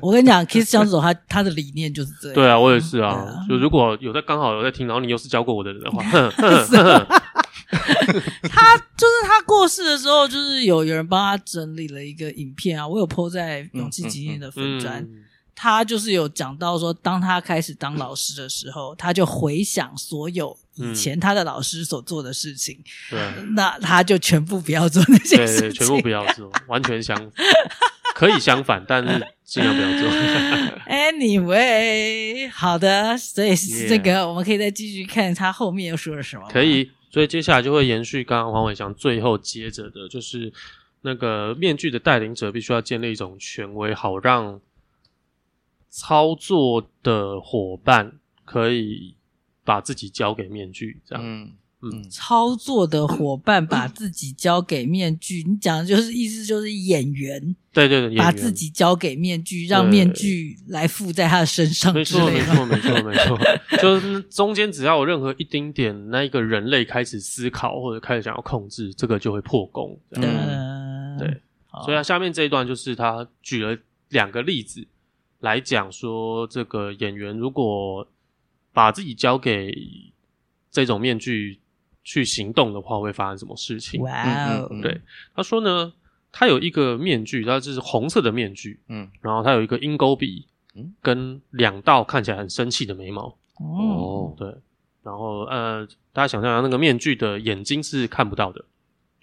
[0.03, 2.35] 我跟你讲，Kiss 江总他他的理念就是这样。
[2.35, 3.25] 对啊，我也是啊。
[3.49, 6.03] 就如果有在刚好有在听，然后你又是教过我的人的话。
[8.49, 15.01] 他就是他过世的时候，就是有有人帮他整理了一个影片啊，我有 po 在勇气基金的粉砖。
[15.01, 15.23] 嗯嗯嗯、
[15.55, 22.77] 他就是有讲到说，当他开始当老师的时候，他就回想所有以前他的老师所做的事情，
[23.09, 27.31] 对、嗯，那他就全部不要做那些事情，对全部不要做，完全相反，
[28.13, 30.09] 可以相反，但是尽量不要做。
[30.85, 33.55] Anyway，好的，所以
[33.87, 36.45] 这个我们可以再继续看他后面又说了什么。
[36.51, 40.51] 可以，所以接下来就会延续刚刚黄伟翔最后接着的，就是
[40.99, 44.59] 那个面具的带领者必须要建立一种权威，好让
[45.89, 49.15] 操作的伙伴可以
[49.63, 51.23] 把自己交给面具，这样。
[51.85, 61.99] 嗯，操作的伙伴把自己交给面具，你讲的就是意思就是演员，对对对，把自己交给面具，让面具来附在他的身上的。
[61.99, 63.39] 没错，没错，没错，没错。
[63.79, 69.95] 就是中间只要有任何一丁点那一个人类开始思考或者开始想要控制，这个就会破功。
[70.11, 71.41] 嗯，对。
[71.83, 73.77] 所以他下面这一段就是他举了
[74.09, 74.87] 两个例子
[75.41, 78.07] 来讲说，这个演员如果
[78.73, 79.71] 把自己交给
[80.71, 81.59] 这种面具。
[82.05, 83.99] 去行动的话会发生什么事情？
[84.01, 84.69] 哇哦！
[84.81, 85.01] 对，
[85.35, 85.91] 他说呢，
[86.31, 94.47] 他有一个面具，他这是红色的面具，嗯，然后他有一个鹰钩鼻，嗯，跟两道看起来很生气的眉毛，哦，对，
[95.03, 98.63] 然后呃，大家想象一下，那个面具的眼睛是看不到的。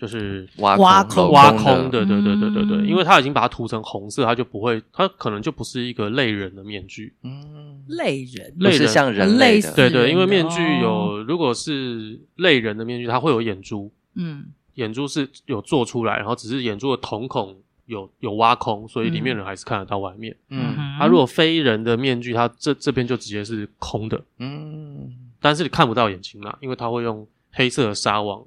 [0.02, 7.14] 就是挖空挖空的，对对对对对，因为它已经把它涂成红色，它就不会，它可能就不是一个类人的面具。
[7.22, 20.36] 嗯，类人，类人像人类的，对对，因为面具有，如果是类人的面具，它会有眼珠，嗯，眼珠是有做出来，然后只是眼珠的瞳孔有有挖空，所以里面人还是看得到外面。
[20.48, 28.42] 嗯，他如果非人的面具，它这这边就直接是空的，嗯，但是你看不到眼睛啦，因为它会用黑色的纱网。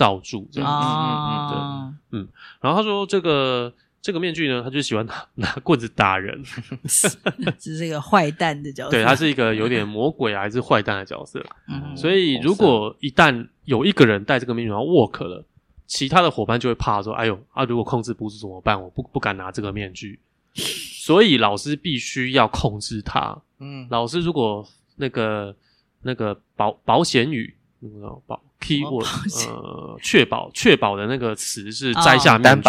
[0.00, 0.70] 罩住这样。
[0.70, 2.28] 子，嗯嗯对，嗯，
[2.62, 3.70] 然后他说这个
[4.00, 6.42] 这个面具呢，他就喜欢拿 拿棍子打人，
[7.58, 15.44] 这是一个坏蛋的角色，对，他是一个有点魔鬼还是坏蛋的角色，嗯，所以如果一旦有一个人戴这个面具然后 work 了，
[15.86, 18.80] 其他的伙伴就会怕说，哎呦，啊，如果控制不住怎么办？
[18.80, 20.18] 我不不敢拿这个面具，
[20.54, 25.54] 所以老师必须要控制他，嗯，老师如果那个
[26.00, 28.22] 那个保保险语，那
[28.78, 28.90] 个保。
[28.90, 32.68] keyword 呃，确保确保的那个词是摘下面具，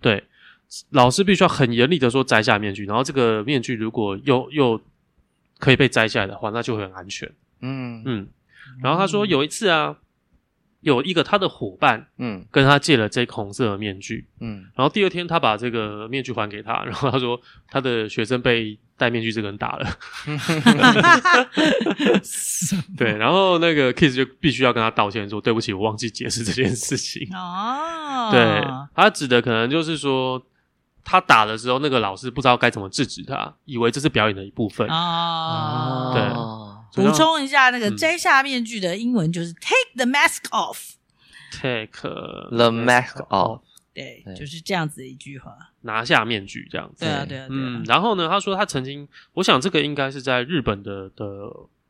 [0.00, 0.24] 对，
[0.90, 4.80] 老师必须要很严厉的说摘下面具，然后这个面具如果又又
[5.58, 7.30] 可以被摘下来的话，那就会很安全。
[7.60, 8.02] 嗯。
[8.04, 8.28] 嗯，
[8.82, 9.96] 然后他说有一次啊，
[10.80, 18.78] 有一个他的伙伴，嗯，跟他借了这个红色的面具，嗯，然后第二天他把这个面具还给他，然后他说他的学生被。
[18.98, 19.88] 戴面具这个人打了，
[22.98, 27.28] 对，然后那个 Kiss 就必须要跟他道歉，说对不起，我忘记解释这件事情。
[27.32, 30.44] 哦，对，他指的可能就是说，
[31.04, 34.88] 他打的时候，那个老师不知道该怎么制止他，以为这是表演的一部分。
[34.88, 36.12] 哦，
[36.94, 41.92] 对，补充一下，那个摘下面具的英文就是 take the mask off，take
[42.50, 43.60] the mask off。
[43.94, 45.52] 对，就是这样子的一句话。
[45.88, 47.06] 拿下面具这样子。
[47.06, 47.64] 对啊，对啊，对啊。
[47.64, 51.24] 嗯，然后呢，他说他曾经，我想这个应该是在日本的的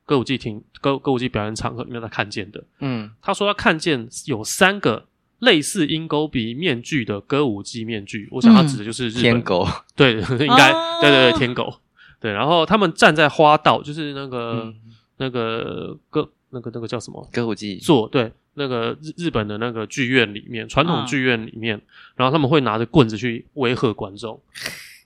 [0.07, 2.63] 歌舞伎厅歌歌舞伎表演场合里面他看见的。
[2.79, 5.05] 嗯，他说他看见有三个
[5.41, 9.67] 类似鹰钩鼻面具的歌舞伎面具，我想他指的就是日本天狗。
[9.97, 10.73] 对， 应该
[11.03, 11.81] 对对对，天狗。
[12.21, 14.73] 对，然后他们站在花道，就是那个
[15.19, 18.33] 那个歌那个那个叫什么歌舞伎座，对。
[18.59, 21.81] 那个日日本的那个剧院里面，传统剧院里面，
[22.17, 24.39] 然后他们会拿着棍子去威吓观众，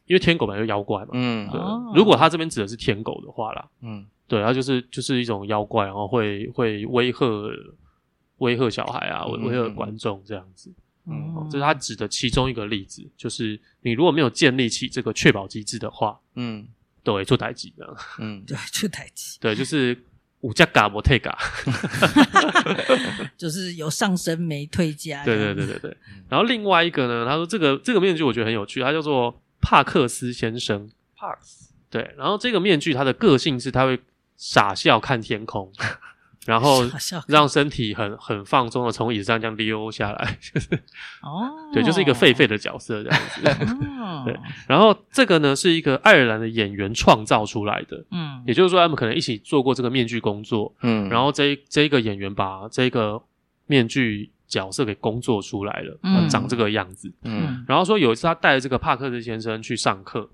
[0.07, 1.11] 因为天狗本来就妖怪嘛。
[1.13, 1.61] 嗯，对。
[1.95, 7.27] 如果他这边指的是天狗的话啦，嗯，对，他就是就是一种妖怪，然后会会威吓
[8.39, 10.73] 威吓小孩啊，威威吓观众这样子。
[11.07, 16.67] 嗯，这是他指的其中一个例子，就是你如果没有建立起这个确保机制的话，嗯，
[17.05, 19.97] 对，出代志的，嗯， 对，出代志，对，就是。
[20.43, 21.37] 五加嘎不退嘎，
[23.37, 25.25] 就是有上升没退价。
[25.25, 25.97] 对对对对对。
[26.29, 30.91] 然后另外一个呢，他说这个这个面具我觉得很有趣，他叫做帕克斯先生。
[31.17, 31.73] 帕克斯。
[31.89, 34.01] 对，然后这个面具他的个性是他会
[34.37, 35.73] 傻笑看天空。
[36.45, 36.83] 然后
[37.29, 40.69] 让身体很很放松的从椅子上这样溜下来，就是
[41.23, 43.49] 哦，对，就是一个狒狒的角色这样子。
[44.01, 44.37] 哦、 对，
[44.67, 53.23] 然后这个呢是一个爱尔兰的演员创造出来的，嗯，也就是说他们可能一起做过这个面具工作，嗯，然后这这一个演员把这个
[53.67, 60.29] 面具角色给工作出来了，嗯，长这个样子，嗯，然后说有一次他带着这个帕克斯先生去上课，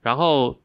[0.00, 0.60] 然后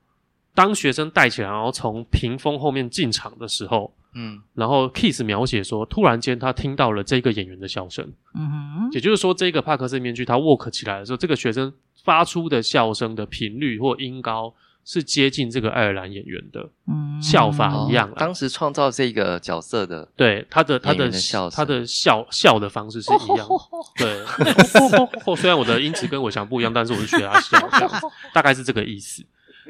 [0.53, 3.91] 当学生戴起来，然后从屏风后面进场的时候。
[4.15, 8.11] 嗯，然后 Kiss 描写说，突然间他听到了这个演员的笑声。
[8.35, 14.53] 嗯哼，也就是说，这个帕克斯面具他 work 起来的时候，这个学生发出的笑声的频率或音高
[14.85, 16.69] 是接近这个爱尔兰演员的
[17.21, 18.11] 笑法一样。
[18.15, 23.47] 当时创造这个角色的，对他的他的笑他的笑笑的方式是一样。
[23.97, 24.23] 对，
[25.35, 27.57] 虽然我的音质跟我想不一样，但是我是学他笑，
[28.33, 29.23] 大概是这个意思。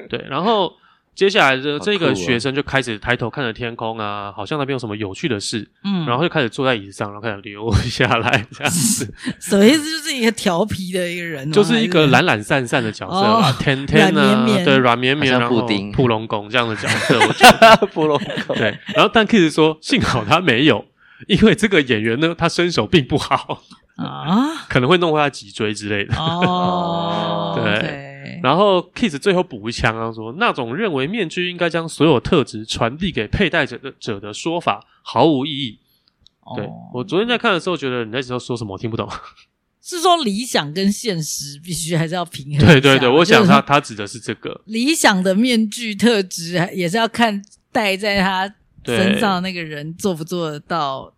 [0.08, 0.72] 对，然后。
[1.14, 9.14] 接下来的这个学生就开始抬头看着天空啊，好像那边有什么有趣的事，嗯，然后就开始坐在椅子上，然后开始流下来这样子。
[9.40, 9.84] 什么意思？
[9.84, 18.76] 就是一个调皮的一个人，就是一个懒懒散散的角色啊，天天啊，对，软绵绵，然后布丁、普龙宫这样的角色，我觉得 普龙宫对。
[18.94, 20.84] 然后但 Kiss 说，幸好他没有，
[21.28, 23.62] 因为这个演员呢，他身手并不好
[23.96, 26.16] 啊， 可能会弄坏他脊椎之类的。
[26.16, 28.03] 哦，对。
[28.44, 35.78] 然后 Kiss 最后补一枪，啊说：“那种认为面具应该将所有特质传递给佩戴者的者的说法毫无意义。
[36.42, 39.08] 哦”对，我昨天在看的时候，觉得你那时候说什么我听不懂，
[39.80, 42.58] 是说理想跟现实必须还是要平衡？
[42.68, 47.42] 对对对，我想他他指的是这个理想的面具特质，也是要看
[47.72, 51.14] 戴在他身上的那个人做不做得到。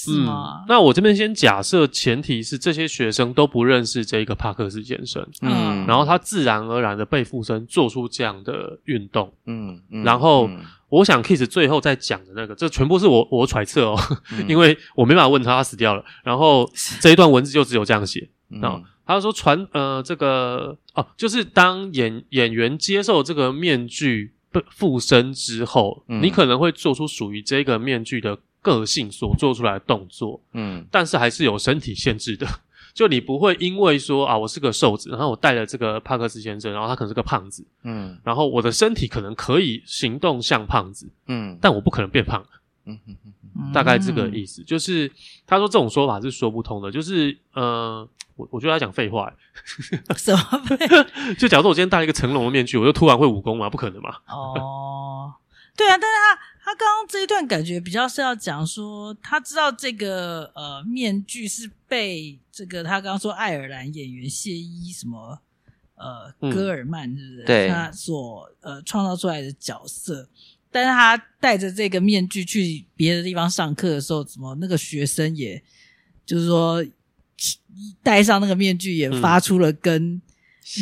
[0.00, 0.60] 是吗？
[0.60, 10.48] 嗯，那我这边先假设，前提是这些学生都不认识这个帕克斯先生，嗯，然后他自然而然的被附身做出这样的运动，嗯，嗯，然后
[10.88, 13.98] 我想 Kiss 最后再讲的那个，这全部是我我揣测哦，
[14.30, 16.70] 嗯， 因为我没办法问他，他死掉了，然后
[17.02, 28.38] 这一段文字就只有这样写，然后他说传呃这个哦，就是当演演员接受这个面具被附身之后，嗯，你可能会做出属于这个面具的。
[28.62, 32.46] 个性所做出来的动作，嗯，但是还是有身体限制的。
[32.94, 42.44] 就你不会因为说啊，我是个瘦子，然后我带了这个帕克斯先生，然后他可能是个胖子，嗯，然后我的身体可能可以行动像胖子，嗯，但我不可能变胖，
[42.86, 44.64] 嗯嗯嗯，大概这个意思。
[44.64, 45.08] 就是
[45.46, 46.90] 他说这种说法是说不通的。
[46.90, 49.32] 就是呃，我我觉得他讲废话，
[50.16, 50.76] 什么废？
[51.38, 53.70] 就假如说我今天戴了一个成龙的面具，我就突然会武功吗？
[53.70, 54.16] 不可能嘛。
[54.26, 55.32] 哦，
[55.76, 56.38] 对啊，但是他。
[56.68, 65.38] 他刚刚这一段感觉比较是要讲说，他知道这个呃面具是被这个他刚刚说爱尔兰演员谢伊什么
[65.94, 67.44] 呃戈尔曼是不是？
[67.46, 70.28] 对，他所呃创造出来的角色，
[70.70, 75.62] 但是他戴着这个面具去别的地方上课的时候，怎么那个学生也
[76.26, 76.84] 就是说
[78.02, 80.20] 戴上那个面具也发出了跟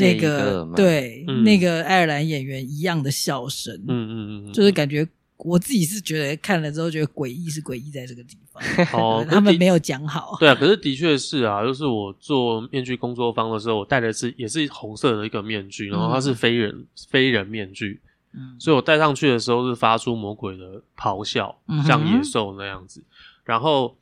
[0.01, 5.07] 那个、嗯、对、嗯、那个爱尔兰演员一样的笑声，嗯嗯嗯，就是感觉。
[5.39, 8.63] 我自己是觉得看了之后觉得诡异是诡异在这个地方，
[8.99, 10.35] 哦，他们没有讲好。
[10.41, 18.01] 对啊，可是的确是啊，就是我做面具工作坊的时候，我戴的是也是红色的一个面具，然后它是非人、嗯、非人面具，
[18.33, 23.05] 嗯，所以我戴上去的时候是发出魔鬼的咆哮，嗯、像野兽那样子，
[23.45, 23.95] 然后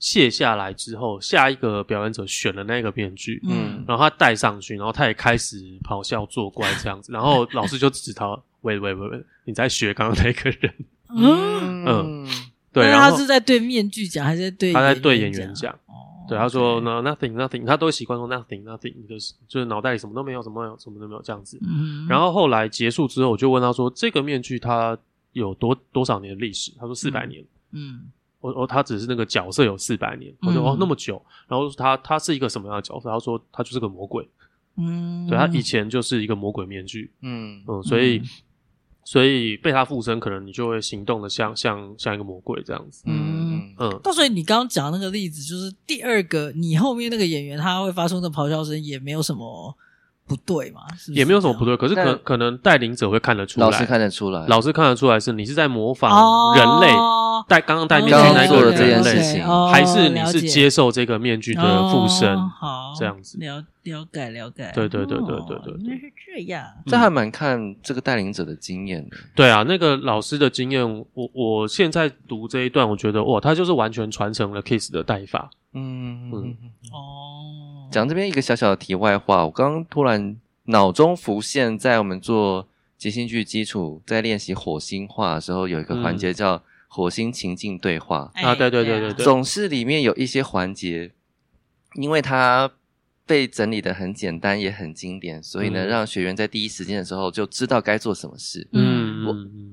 [0.00, 8.36] 卸下来之后，下一个表演者选了那个面具，嗯，然后他戴上去，然后他也开始咆哮作怪这样子，然后老师就指他。
[8.62, 10.74] 喂喂喂喂，你在学刚刚那个人？
[11.14, 12.26] 嗯嗯，
[12.72, 14.72] 对，然后他是在对面具讲，还是在对？
[14.72, 15.70] 他在对演员讲。
[15.84, 21.60] 哦，对，他说呢，nothing nothing，他都习惯说 nothing nothing，就是就是脑袋里什么都没有，什么有什么都没有这样子。
[21.62, 24.96] 嗯，然后后来结束之后，我就问他说，这个面具它
[25.32, 26.72] 有多多少年的历史？
[26.78, 27.44] 他说四百年。
[27.72, 28.04] 嗯，
[28.40, 30.32] 我我他只是那个角色有四百年。
[30.40, 33.10] 我说哦那么久，然后他他是一个什么样的角色？
[33.10, 34.26] 他说他就是个魔鬼。
[34.78, 37.10] 嗯，对，他以前就是一个魔鬼面具。
[37.20, 38.22] 嗯嗯，所以。
[39.04, 43.02] 所以被他附身，可能你就会行动的像像像一个魔鬼这样子。
[43.06, 44.00] 嗯嗯。
[44.02, 49.76] 到所以你刚刚讲的那个例子，就是第二个，你后面那个演员他会发出的咆哮声，也没有什么
[50.34, 50.80] 不对嘛？
[50.96, 51.18] 是不是？
[51.18, 56.88] 也没有什么不对，可是可能可能带领者会看得出来，老师看得出来，老师看得出来是你是在模仿人类。
[57.48, 62.38] 戴刚刚戴面具那个人的这件事情，还是你是接受这个面具的附身？
[62.50, 64.70] 好，这样子了了解了解。
[64.72, 66.64] 对对对对对对，原来是这样。
[66.86, 69.16] 这还蛮看这个带领者的经验的。
[69.34, 75.50] 对啊，那个老师的经验，我我现在读这一段，我觉得哇，他就是完全传承了 Kiss 的带法。
[75.74, 76.56] 嗯嗯
[76.92, 77.61] 哦。
[77.92, 82.66] 讲这边一个小小的题外话，我刚刚突然脑中浮现，在我们做
[82.96, 86.62] 即兴剧基础在练习火星话的时候，有一个环节叫。
[86.94, 91.10] 火星情境对话啊，对对对对对，总是里面有一些环节，
[91.94, 92.70] 因为它
[93.26, 98.66] 被整理的很简单，也很经典，所以呢，嗯、让学员在第一时间的时候就知道该做什么事。
[98.72, 99.32] 嗯，我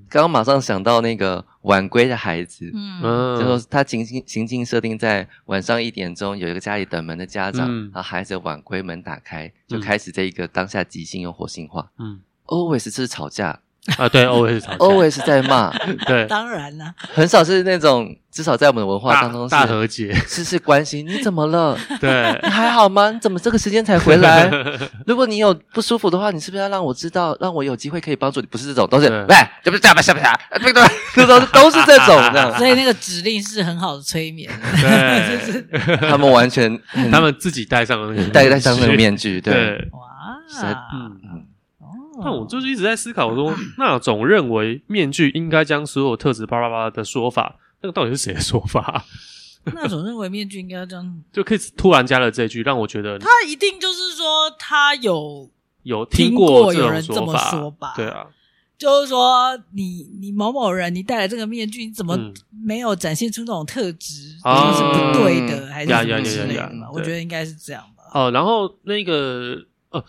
[0.10, 13.62] 刚刚马上想到那个晚归的孩子，嗯，就说他情境情境设定在晚上一点钟，有一个家里等门的家长，嗯、然后孩子晚归，门打开，就开始这一个当下即兴用活性化，嗯，always 是吵架。
[13.98, 15.72] 啊，对，always always 在骂，
[16.06, 21.06] 对，当然了，很少是那种，至少在我们的文化当中是大和解，是是关心。
[21.08, 21.78] 你怎么了？
[22.00, 23.12] 对，你还好吗？
[23.12, 24.50] 你怎么这个时间才回来？
[25.06, 28.48] 如果你有不舒服的话，你是不是要让我知道，让我有机会可以帮助你？
[28.48, 30.02] 不是这种，都是喂，这不是这样吧？
[30.02, 30.26] 是不是？
[30.60, 30.84] 对对，
[31.26, 32.56] 都都都是这种这样。
[32.58, 36.80] 所以那个指令是很好的催眠，对，他们完全，
[37.12, 40.38] 他们自己戴上了那个戴戴上那个面具，对，哇，
[40.94, 41.49] 嗯。
[42.24, 49.06] 那我就是一直在思考，我说那种认为面具应该将所有特质巴拉巴拉的说法，那个到底是谁的说法？
[49.74, 55.50] 那种认为面具应该要这样，就可以突然加了这句，让我觉得他一定就是说他有
[55.84, 57.94] 有听过有人这么说吧？
[57.96, 58.26] 对啊，
[58.78, 62.18] 就是说你你某某人，你戴了这个面具，你怎么
[62.66, 64.38] 没有展现出那种特质？
[64.44, 66.72] 嗯、是不对的，嗯、还是什么之类的？
[66.94, 68.04] 我觉得应该是这样吧。
[68.14, 69.58] 哦，然后那个
[69.90, 70.04] 呃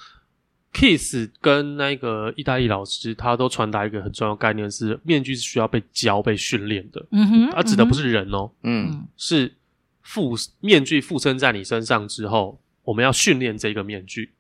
[0.73, 7.07] ，Kiss 跟那个意大利老师，他都传达一个很重要概念是，面具是需要被教、被训练的。
[7.13, 9.55] 嗯哼，他指的不是人哦，嗯，是
[10.03, 14.33] 附面具附身在你身上之后，我们要训练这个面具。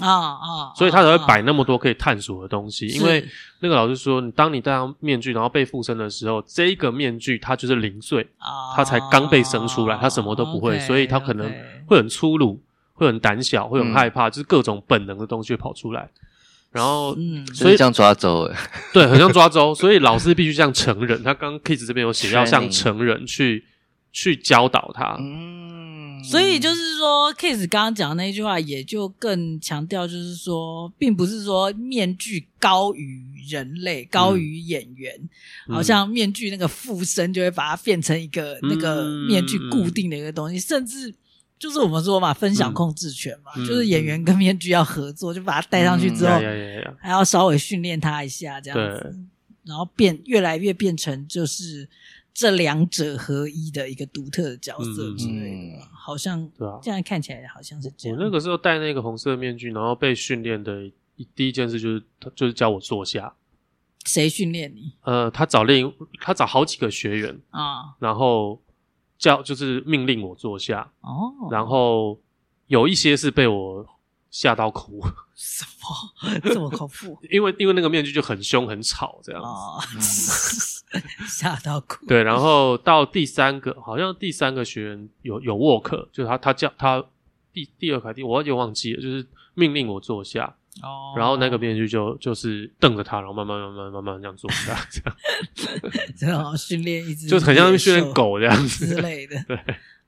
[0.00, 0.74] 啊啊！
[0.74, 3.24] 所以他才会摆那么多可以探索的东西，因为
[3.60, 8.26] 那个老师说，你当你戴上面具，然后被附身的时候，这一个面具它就是零岁，
[8.74, 11.48] 它才刚被生出来，它什么都不会，所以它可能
[11.86, 12.60] 会很粗鲁。
[12.94, 16.08] 会很胆小，会很害怕，嗯、就是各种本能的东西会跑出来。
[16.70, 18.50] 然后，嗯，所以像抓周，
[18.92, 19.72] 对，很像抓周。
[19.72, 23.64] 所以老师必须像成人，他刚 Kiss 这边有写要像成人去
[24.12, 25.16] 去教导他。
[25.20, 35.14] 嗯，所以就是说，Kiss 刚刚讲的那句话，也就更强调，就是说，并不是说面具高于人类，高于演员，
[35.68, 41.14] 嗯、好像面具那个附身就会把它变成一个、嗯、那个面具固定的一个东西，甚至。
[41.58, 49.12] 就是我们说嘛，分享控制权嘛，嗯、就是演员跟面具要合作，嗯、就把它戴上去之后，嗯、还要稍微训练他一下，这样子，对
[49.64, 51.88] 然后变越来越变成就是
[52.34, 58.18] 这两者合一的一个独特的角色之类的，嗯、好像对啊，现在看起来好像是这样。
[58.18, 60.90] 我那个时候戴那个红色面具，然后被训练的
[61.34, 63.32] 第一件事就是，他就是教我坐下。
[64.04, 64.92] 谁训练你？
[65.04, 65.90] 呃，他找另
[66.20, 68.60] 他找好几个学员啊，然后。
[69.24, 72.20] 叫就是命令我坐下哦，然后
[72.66, 73.86] 有一些是被我
[74.30, 75.00] 吓到哭，
[75.34, 77.18] 什么 这么恐怖？
[77.32, 79.42] 因为因为那个面具就很凶很吵这样
[79.98, 80.84] 子，
[81.26, 82.04] 吓到哭。
[82.06, 87.02] 对，然后到第三个，好像第三个学员有有沃克，就是他他叫他
[87.50, 90.54] 第第二个第我就忘记了，就是命令我坐下。
[90.82, 95.16] 哦，然后那个编剧就就是瞪着他，然后慢慢慢慢慢慢这样做，这样。
[96.16, 98.86] 这样，然后训练一只，就是很像训练狗这样子。
[98.86, 99.42] 之类的。
[99.46, 99.56] 对。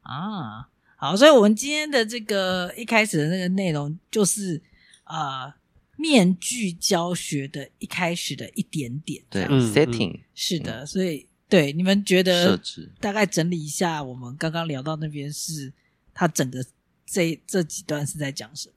[0.02, 4.62] 啊，好，所以我们今天的这个一开始的那个内容，就是
[5.04, 5.56] 啊，
[5.96, 10.20] 面具教学的一开始的一点点，对，setting。
[10.34, 12.60] 是的，所以对你们觉得
[13.00, 15.72] 大概整理一下，我们刚刚聊到那边是，
[16.14, 16.64] 他整个
[17.04, 18.74] 这这几段是在讲什么？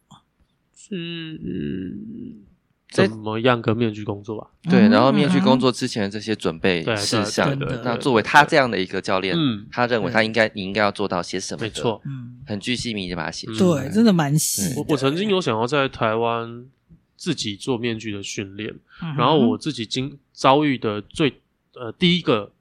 [0.91, 2.41] 嗯，
[2.89, 4.47] 怎么样跟面具工作啊？
[4.69, 11.61] 对，然后面具工作之前的这些准备事项的，那作为他这样的一个教练，嗯，他认为他应该你应该要做到些什么？
[11.61, 13.84] 没错，嗯，很具细密的把它写出来。
[13.84, 14.73] 对，真的蛮细。
[14.77, 16.65] 我我曾经有想要在台湾
[17.15, 18.73] 自己做面具的训练，
[19.17, 21.41] 然后我自己经遭遇的最
[21.75, 22.51] 呃第一个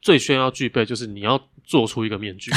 [0.00, 2.50] 最需要具备就是你要做出一个面具，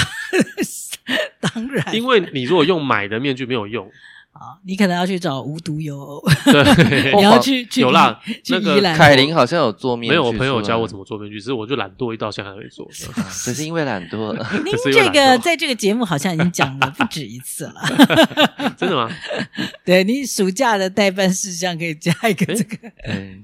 [1.41, 3.91] 当然，因为你如果用买的面具没有用。
[4.31, 8.17] 啊，你可能要去找无独有偶，对， 你要去去有啦。
[8.47, 12.87] 那个凯琳好像有做面具，没有，我朋友教我怎么做面具，只是我就懒惰，一到现在还没做，
[13.43, 14.31] 只是因为懒惰。
[14.63, 17.73] 您这个在这个节目好像已经讲了不止一次了，
[18.77, 19.09] 真的吗？
[19.83, 22.77] 对，你暑假的待办事项可以加一个这个，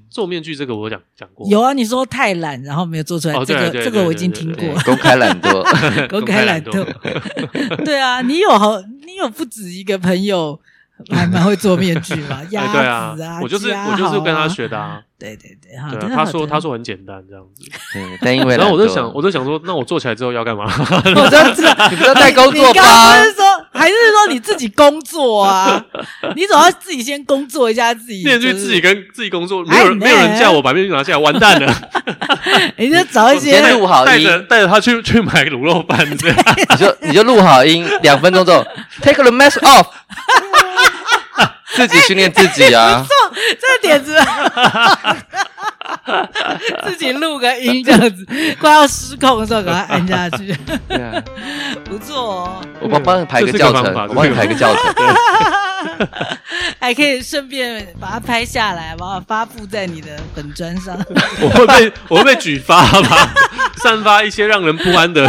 [0.08, 10.58] 做面具这个我讲讲过，有啊，你说太懒，然后没有做出来，这个这个我已经听过，公开懒惰，公开懒惰，对啊，你有好，你有不止一个朋友。
[11.14, 15.00] 还蛮会做面具嘛， 鸭子啊，我就是我就是跟他学的啊。
[15.18, 17.64] 对对对，哈，他说他说很简单这样子。
[17.94, 20.64] 对，但因为然后我就想我就想说，那我做起来之后要干嘛？
[20.68, 22.82] 我就知道 你不要带工作吧？
[22.82, 25.82] 还是说还是说你自己工作啊？
[26.36, 28.22] 你总要自己先工作一下自己。
[28.24, 31.74] 面具自己跟自己工作，没有人没有人叫我把面具拿下来，完蛋了。
[32.76, 36.36] 你就找一些录好音，带着带着他去去买卤肉饭这样。
[36.68, 38.62] 你就你就录好音，两分钟之后
[39.00, 39.86] ，take the mask off。
[41.74, 43.04] 自己训练自己啊！
[43.06, 43.14] 不错，
[43.60, 44.16] 这个点子，
[46.86, 48.26] 自己录个音这样子，
[48.60, 50.56] 快要失控的时候，给他按下去。
[50.88, 51.22] 对啊，
[51.84, 52.64] 不错哦。
[52.80, 54.82] 我帮帮你排个教程，我帮你排个教程。
[56.80, 60.96] 还可以顺便把它拍下来，把它发布在你的本专上。
[61.40, 63.32] 我会被我会被举发吧？
[63.82, 65.26] 散发一些让人不安的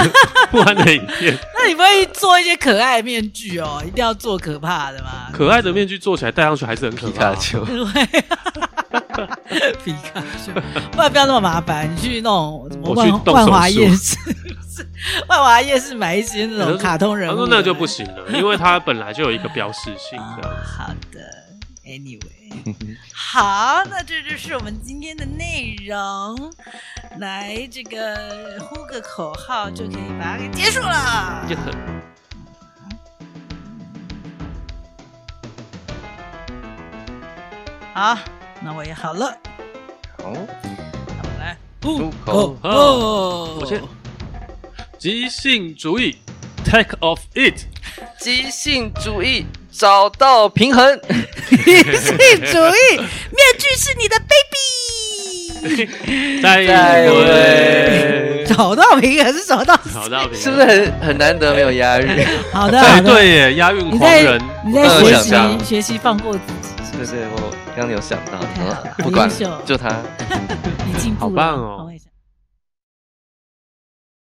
[0.52, 1.38] 不安的影片。
[1.58, 3.82] 那你不会做一些可爱的面具哦？
[3.86, 5.30] 一定要做可怕的吗？
[5.34, 7.12] 可爱的面具做起来戴上去还是很可怕。
[7.12, 7.66] 皮卡丘，
[9.84, 10.52] 皮卡丘，
[10.92, 11.90] 不然不要那么麻烦。
[11.94, 14.18] 你去那种什么万万华夜市，
[15.28, 17.32] 万华夜市买一些那种卡通人物。
[17.32, 20.50] 他说那就不行了，因为它本来就有一个标识性的。
[20.64, 21.38] 好的。
[21.86, 22.76] Anyway，
[23.16, 26.52] 好，那这就是我们今天的内容。
[27.18, 31.48] 来，这个呼个口号就可以把它给结束了。
[37.94, 38.18] 好，
[38.68, 39.28] 那我也好了。
[40.22, 42.70] 好，那我来呼口号。
[43.62, 43.82] 我先，
[45.00, 46.18] 即兴主义
[46.66, 47.62] ，take off it。
[48.20, 49.46] 即兴主义。
[49.72, 51.00] 找到平衡，
[51.50, 55.88] 即兴主义，面具是你的 baby。
[56.42, 56.66] 再
[57.08, 62.26] 会，找到平衡是找到，找到平衡是不是很很难得没有押韵？
[62.52, 65.34] 好的， 好的，对耶，押韵狂人，你在学习
[65.64, 66.74] 学习放过自己。
[66.98, 68.40] 对对，我刚刚有想到，
[68.98, 69.30] 不管
[69.64, 69.88] 就他，
[70.88, 71.92] 你进步了，好棒哦。